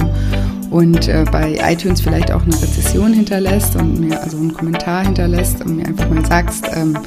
und 0.69 1.07
äh, 1.07 1.23
bei 1.31 1.57
iTunes 1.65 2.01
vielleicht 2.01 2.33
auch 2.33 2.41
eine 2.41 2.53
Rezession 2.53 3.13
hinterlässt 3.13 3.77
und 3.77 4.01
mir 4.01 4.21
also 4.21 4.35
einen 4.35 4.53
Kommentar 4.53 5.05
hinterlässt 5.05 5.63
und 5.63 5.77
mir 5.77 5.85
einfach 5.85 6.09
mal 6.09 6.25
sagst, 6.25 6.65
ähm, 6.75 6.97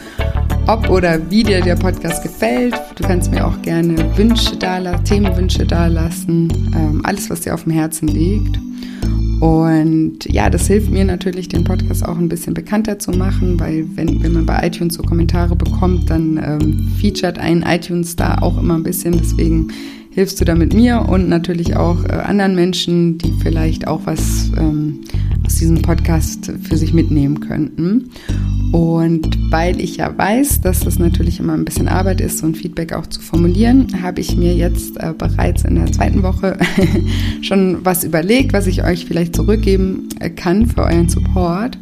ob 0.67 0.89
oder 0.89 1.19
wie 1.31 1.43
dir 1.43 1.61
der 1.61 1.77
Podcast 1.77 2.23
gefällt. 2.23 2.75
Du 2.95 3.07
kannst 3.07 3.31
mir 3.31 3.47
auch 3.47 3.61
gerne 3.61 4.17
Wünsche 4.17 4.57
da 4.57 4.79
lassen, 4.79 5.05
Themenwünsche 5.05 5.67
da 5.67 5.89
lassen, 5.89 6.51
ähm, 6.75 7.03
alles, 7.05 7.29
was 7.29 7.43
dir 7.43 7.53
auf 7.53 7.65
dem 7.65 7.73
Herzen 7.73 8.09
liegt. 8.09 8.59
Und 9.45 10.25
ja, 10.25 10.49
das 10.49 10.69
hilft 10.69 10.91
mir 10.91 11.05
natürlich, 11.05 11.49
den 11.49 11.65
Podcast 11.65 12.03
auch 12.03 12.17
ein 12.17 12.31
bisschen 12.31 12.55
bekannter 12.55 12.99
zu 12.99 13.11
machen, 13.11 13.61
weil 13.61 13.85
wenn, 13.95 14.23
wenn 14.23 14.33
man 14.33 14.47
bei 14.47 14.67
iTunes 14.67 14.95
so 14.95 15.03
Kommentare 15.03 15.55
bekommt, 15.55 16.09
dann 16.09 16.43
ähm, 16.43 16.89
featuret 16.99 17.39
ein 17.39 17.61
iTunes 17.61 18.17
da 18.17 18.39
auch 18.39 18.57
immer 18.57 18.77
ein 18.77 18.83
bisschen. 18.83 19.19
Deswegen 19.19 19.69
hilfst 20.13 20.41
du 20.41 20.47
da 20.47 20.55
mit 20.55 20.73
mir 20.73 21.07
und 21.11 21.29
natürlich 21.29 21.77
auch 21.77 22.05
äh, 22.05 22.13
anderen 22.13 22.55
Menschen, 22.55 23.19
die 23.19 23.35
vielleicht 23.43 23.87
auch 23.87 24.01
was 24.07 24.51
ähm, 24.57 25.01
diesem 25.65 25.83
Podcast 25.83 26.53
für 26.63 26.77
sich 26.77 26.93
mitnehmen 26.93 27.41
könnten. 27.41 28.11
Und 28.71 29.51
weil 29.51 29.81
ich 29.81 29.97
ja 29.97 30.17
weiß, 30.17 30.61
dass 30.61 30.81
das 30.81 30.99
natürlich 30.99 31.41
immer 31.41 31.55
ein 31.55 31.65
bisschen 31.65 31.89
Arbeit 31.89 32.21
ist, 32.21 32.39
so 32.39 32.47
ein 32.47 32.55
Feedback 32.55 32.93
auch 32.93 33.07
zu 33.07 33.21
formulieren, 33.21 34.03
habe 34.03 34.21
ich 34.21 34.37
mir 34.37 34.55
jetzt 34.55 34.99
äh, 34.99 35.15
bereits 35.17 35.65
in 35.65 35.77
der 35.77 35.91
zweiten 35.91 36.23
Woche 36.23 36.59
schon 37.41 37.79
was 37.85 38.05
überlegt, 38.05 38.53
was 38.53 38.67
ich 38.67 38.85
euch 38.85 39.07
vielleicht 39.07 39.37
zurückgeben 39.37 40.09
äh, 40.21 40.29
kann 40.29 40.67
für 40.67 40.83
euren 40.83 41.09
Support. 41.09 41.79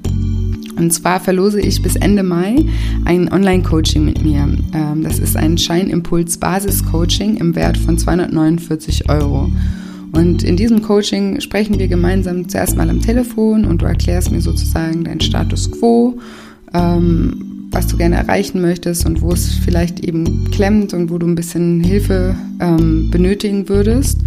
Und 0.76 0.92
zwar 0.92 1.18
verlose 1.18 1.60
ich 1.60 1.82
bis 1.82 1.96
Ende 1.96 2.22
Mai 2.22 2.56
ein 3.04 3.32
Online-Coaching 3.32 4.04
mit 4.04 4.22
mir. 4.22 4.48
Ähm, 4.72 5.02
das 5.02 5.18
ist 5.18 5.36
ein 5.36 5.58
Scheinimpuls-Basis-Coaching 5.58 7.36
im 7.36 7.56
Wert 7.56 7.78
von 7.78 7.98
249 7.98 9.08
Euro. 9.08 9.50
Und 10.12 10.42
in 10.42 10.56
diesem 10.56 10.82
Coaching 10.82 11.40
sprechen 11.40 11.78
wir 11.78 11.88
gemeinsam 11.88 12.48
zuerst 12.48 12.76
mal 12.76 12.90
am 12.90 13.00
Telefon 13.00 13.64
und 13.64 13.82
du 13.82 13.86
erklärst 13.86 14.30
mir 14.30 14.40
sozusagen 14.40 15.04
deinen 15.04 15.20
Status 15.20 15.70
quo 15.70 16.18
ähm, 16.74 17.68
was 17.70 17.86
du 17.86 17.96
gerne 17.96 18.16
erreichen 18.16 18.60
möchtest 18.60 19.06
und 19.06 19.22
wo 19.22 19.32
es 19.32 19.54
vielleicht 19.54 20.00
eben 20.00 20.50
klemmt 20.50 20.92
und 20.92 21.10
wo 21.10 21.18
du 21.18 21.26
ein 21.26 21.34
bisschen 21.34 21.82
Hilfe 21.82 22.36
ähm, 22.60 23.10
benötigen 23.10 23.68
würdest. 23.68 24.20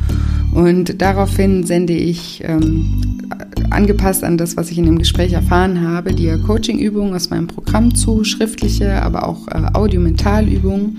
Und 0.56 1.02
daraufhin 1.02 1.66
sende 1.66 1.94
ich 1.94 2.42
ähm, 2.46 3.20
angepasst 3.70 4.24
an 4.24 4.38
das, 4.38 4.56
was 4.56 4.72
ich 4.72 4.78
in 4.78 4.86
dem 4.86 4.98
Gespräch 4.98 5.34
erfahren 5.34 5.82
habe, 5.82 6.14
dir 6.14 6.38
Coaching-Übungen 6.38 7.14
aus 7.14 7.30
meinem 7.30 7.48
Programm 7.48 7.94
zu, 7.94 8.24
schriftliche, 8.24 9.02
aber 9.02 9.28
auch 9.28 9.50
äh, 9.50 9.66
Audio-Mental-Übungen, 9.74 10.98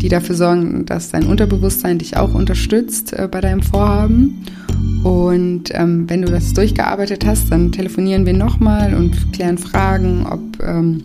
die 0.00 0.08
dafür 0.08 0.34
sorgen, 0.34 0.86
dass 0.86 1.10
dein 1.10 1.26
Unterbewusstsein 1.26 1.98
dich 1.98 2.16
auch 2.16 2.34
unterstützt 2.34 3.12
äh, 3.12 3.28
bei 3.30 3.42
deinem 3.42 3.62
Vorhaben. 3.62 4.46
Und 5.02 5.64
ähm, 5.72 6.08
wenn 6.08 6.22
du 6.22 6.30
das 6.30 6.54
durchgearbeitet 6.54 7.26
hast, 7.26 7.52
dann 7.52 7.72
telefonieren 7.72 8.24
wir 8.24 8.32
nochmal 8.32 8.94
und 8.94 9.34
klären 9.34 9.58
Fragen, 9.58 10.26
ob 10.26 10.40
ähm, 10.66 11.04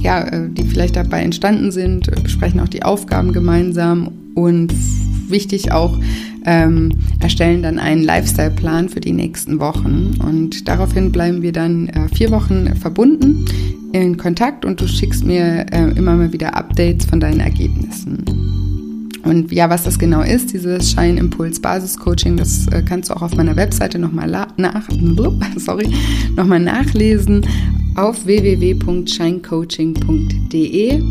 ja, 0.00 0.22
äh, 0.22 0.48
die 0.48 0.64
vielleicht 0.64 0.96
dabei 0.96 1.20
entstanden 1.20 1.70
sind, 1.70 2.10
besprechen 2.22 2.60
auch 2.60 2.68
die 2.68 2.82
Aufgaben 2.82 3.34
gemeinsam 3.34 4.10
und 4.34 4.72
wichtig 5.28 5.72
auch, 5.72 5.98
ähm, 6.46 6.92
erstellen 7.20 7.62
dann 7.62 7.78
einen 7.78 8.02
Lifestyle-Plan 8.02 8.88
für 8.88 9.00
die 9.00 9.12
nächsten 9.12 9.60
Wochen. 9.60 10.14
Und 10.24 10.66
daraufhin 10.68 11.12
bleiben 11.12 11.42
wir 11.42 11.52
dann 11.52 11.88
äh, 11.88 12.08
vier 12.08 12.30
Wochen 12.30 12.74
verbunden 12.76 13.44
in 13.92 14.16
Kontakt 14.16 14.64
und 14.64 14.80
du 14.80 14.88
schickst 14.88 15.24
mir 15.24 15.66
äh, 15.72 15.90
immer 15.96 16.14
mal 16.14 16.32
wieder 16.32 16.56
Updates 16.56 17.04
von 17.06 17.20
deinen 17.20 17.40
Ergebnissen. 17.40 18.24
Und 19.24 19.50
ja, 19.50 19.68
was 19.68 19.82
das 19.82 19.98
genau 19.98 20.22
ist, 20.22 20.52
dieses 20.52 20.92
Scheinimpuls-Basis-Coaching, 20.92 22.36
das 22.36 22.68
äh, 22.68 22.82
kannst 22.82 23.10
du 23.10 23.14
auch 23.14 23.22
auf 23.22 23.34
meiner 23.34 23.56
Webseite 23.56 23.98
nochmal 23.98 24.30
nach, 24.30 24.46
nochmal 26.36 26.60
nachlesen 26.60 27.44
auf 27.96 28.24
www.scheincoaching.de 28.24 31.02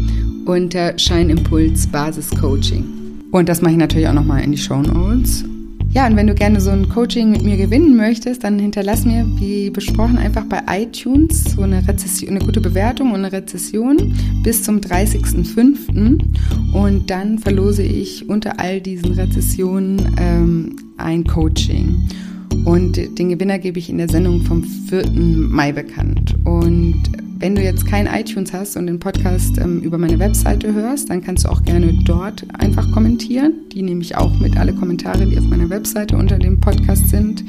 unter 0.45 0.97
Scheinimpuls 0.97 1.87
Basis 1.87 2.29
Coaching. 2.29 3.04
Und 3.35 3.49
das 3.49 3.61
mache 3.61 3.73
ich 3.73 3.77
natürlich 3.77 4.07
auch 4.07 4.13
nochmal 4.13 4.45
in 4.45 4.53
die 4.53 4.57
Show 4.57 4.81
Notes. 4.81 5.43
Ja, 5.89 6.07
und 6.07 6.15
wenn 6.15 6.25
du 6.25 6.33
gerne 6.33 6.61
so 6.61 6.69
ein 6.69 6.87
Coaching 6.87 7.31
mit 7.31 7.43
mir 7.43 7.57
gewinnen 7.57 7.97
möchtest, 7.97 8.45
dann 8.45 8.57
hinterlass 8.59 9.03
mir, 9.03 9.27
wie 9.35 9.69
besprochen, 9.69 10.17
einfach 10.17 10.45
bei 10.45 10.61
iTunes 10.69 11.43
so 11.43 11.63
eine, 11.63 11.85
Rezession, 11.85 12.29
eine 12.29 12.39
gute 12.39 12.61
Bewertung 12.61 13.09
und 13.09 13.25
eine 13.25 13.33
Rezession 13.33 14.15
bis 14.41 14.63
zum 14.63 14.77
30.05. 14.77 16.23
Und 16.71 17.09
dann 17.09 17.37
verlose 17.37 17.83
ich 17.83 18.29
unter 18.29 18.57
all 18.57 18.79
diesen 18.79 19.11
Rezessionen 19.11 20.15
ähm, 20.17 20.77
ein 20.95 21.25
Coaching. 21.25 22.07
Und 22.63 22.95
den 23.19 23.27
Gewinner 23.27 23.59
gebe 23.59 23.79
ich 23.79 23.89
in 23.89 23.97
der 23.97 24.07
Sendung 24.07 24.43
vom 24.43 24.63
4. 24.63 25.11
Mai 25.11 25.73
bekannt. 25.73 26.37
Und 26.45 27.03
wenn 27.37 27.55
du 27.55 27.61
jetzt 27.61 27.85
kein 27.85 28.07
iTunes 28.07 28.53
hast 28.53 28.77
und 28.77 28.87
den 28.87 28.99
Podcast 28.99 29.57
ähm, 29.57 29.81
über 29.81 29.97
meine 29.97 30.19
Webseite 30.19 30.73
hörst, 30.73 31.09
dann 31.09 31.21
kannst 31.21 31.45
du 31.45 31.49
auch 31.49 31.63
gerne 31.63 31.93
dort 32.05 32.45
einfach 32.57 32.89
kommentieren. 32.91 33.53
Die 33.71 33.81
nehme 33.81 34.01
ich 34.01 34.15
auch 34.15 34.39
mit, 34.39 34.57
alle 34.57 34.73
Kommentare, 34.73 35.25
die 35.25 35.37
auf 35.37 35.45
meiner 35.45 35.69
Webseite 35.69 36.15
unter 36.17 36.37
dem 36.37 36.59
Podcast 36.61 37.09
sind, 37.09 37.43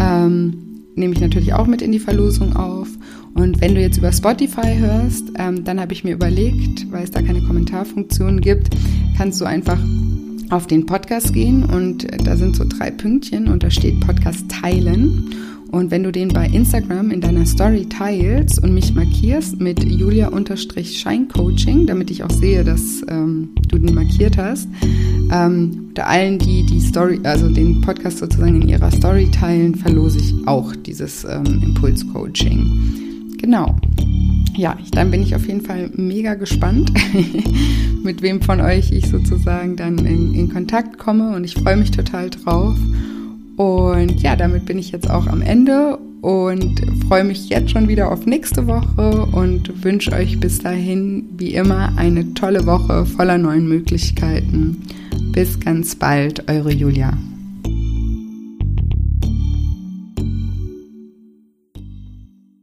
ähm, 0.00 0.82
nehme 0.94 1.12
ich 1.12 1.20
natürlich 1.20 1.54
auch 1.54 1.66
mit 1.66 1.82
in 1.82 1.92
die 1.92 1.98
Verlosung 1.98 2.54
auf. 2.56 2.88
Und 3.34 3.60
wenn 3.60 3.74
du 3.74 3.80
jetzt 3.80 3.98
über 3.98 4.12
Spotify 4.12 4.76
hörst, 4.78 5.32
ähm, 5.38 5.64
dann 5.64 5.80
habe 5.80 5.92
ich 5.92 6.04
mir 6.04 6.14
überlegt, 6.14 6.90
weil 6.90 7.04
es 7.04 7.10
da 7.10 7.20
keine 7.20 7.42
Kommentarfunktion 7.42 8.40
gibt, 8.40 8.74
kannst 9.16 9.40
du 9.40 9.44
einfach 9.44 9.78
auf 10.50 10.66
den 10.66 10.86
Podcast 10.86 11.32
gehen 11.32 11.64
und 11.64 12.06
da 12.24 12.36
sind 12.36 12.56
so 12.56 12.64
drei 12.64 12.90
Pünktchen 12.90 13.48
und 13.48 13.62
da 13.62 13.70
steht 13.70 14.00
Podcast 14.00 14.48
teilen. 14.48 15.34
Und 15.72 15.90
wenn 15.90 16.02
du 16.02 16.12
den 16.12 16.28
bei 16.28 16.46
Instagram 16.46 17.10
in 17.10 17.20
deiner 17.20 17.44
Story 17.44 17.86
teilst 17.86 18.62
und 18.62 18.72
mich 18.72 18.94
markierst 18.94 19.60
mit 19.60 19.84
Julia-Scheincoaching, 19.84 21.86
damit 21.86 22.10
ich 22.10 22.22
auch 22.22 22.30
sehe, 22.30 22.64
dass 22.64 23.04
ähm, 23.08 23.50
du 23.68 23.78
den 23.78 23.94
markiert 23.94 24.38
hast, 24.38 24.68
ähm, 25.32 25.86
unter 25.88 26.06
allen, 26.06 26.38
die 26.38 26.64
die 26.66 26.80
Story, 26.80 27.20
also 27.24 27.48
den 27.48 27.80
Podcast 27.80 28.18
sozusagen 28.18 28.62
in 28.62 28.68
ihrer 28.68 28.90
Story 28.90 29.28
teilen, 29.30 29.74
verlose 29.74 30.18
ich 30.18 30.34
auch 30.46 30.74
dieses 30.76 31.24
ähm, 31.24 31.62
Impulscoaching. 31.62 33.36
Genau. 33.38 33.76
Ja, 34.56 34.76
dann 34.92 35.10
bin 35.10 35.22
ich 35.22 35.34
auf 35.34 35.46
jeden 35.46 35.60
Fall 35.60 35.90
mega 35.94 36.34
gespannt, 36.34 36.90
mit 38.02 38.22
wem 38.22 38.40
von 38.40 38.60
euch 38.60 38.92
ich 38.92 39.06
sozusagen 39.06 39.76
dann 39.76 39.98
in, 39.98 40.34
in 40.34 40.48
Kontakt 40.50 40.98
komme 40.98 41.36
und 41.36 41.44
ich 41.44 41.54
freue 41.54 41.76
mich 41.76 41.90
total 41.90 42.30
drauf. 42.30 42.76
Und 43.56 44.22
ja, 44.22 44.36
damit 44.36 44.66
bin 44.66 44.78
ich 44.78 44.92
jetzt 44.92 45.10
auch 45.10 45.26
am 45.26 45.40
Ende 45.40 45.98
und 46.20 46.80
freue 47.06 47.24
mich 47.24 47.48
jetzt 47.48 47.70
schon 47.70 47.88
wieder 47.88 48.10
auf 48.10 48.26
nächste 48.26 48.66
Woche 48.66 49.26
und 49.32 49.84
wünsche 49.84 50.12
euch 50.12 50.38
bis 50.40 50.58
dahin 50.58 51.24
wie 51.36 51.54
immer 51.54 51.92
eine 51.96 52.34
tolle 52.34 52.66
Woche 52.66 53.06
voller 53.06 53.38
neuen 53.38 53.68
Möglichkeiten. 53.68 54.82
Bis 55.32 55.58
ganz 55.60 55.94
bald, 55.94 56.50
eure 56.50 56.72
Julia. 56.72 57.16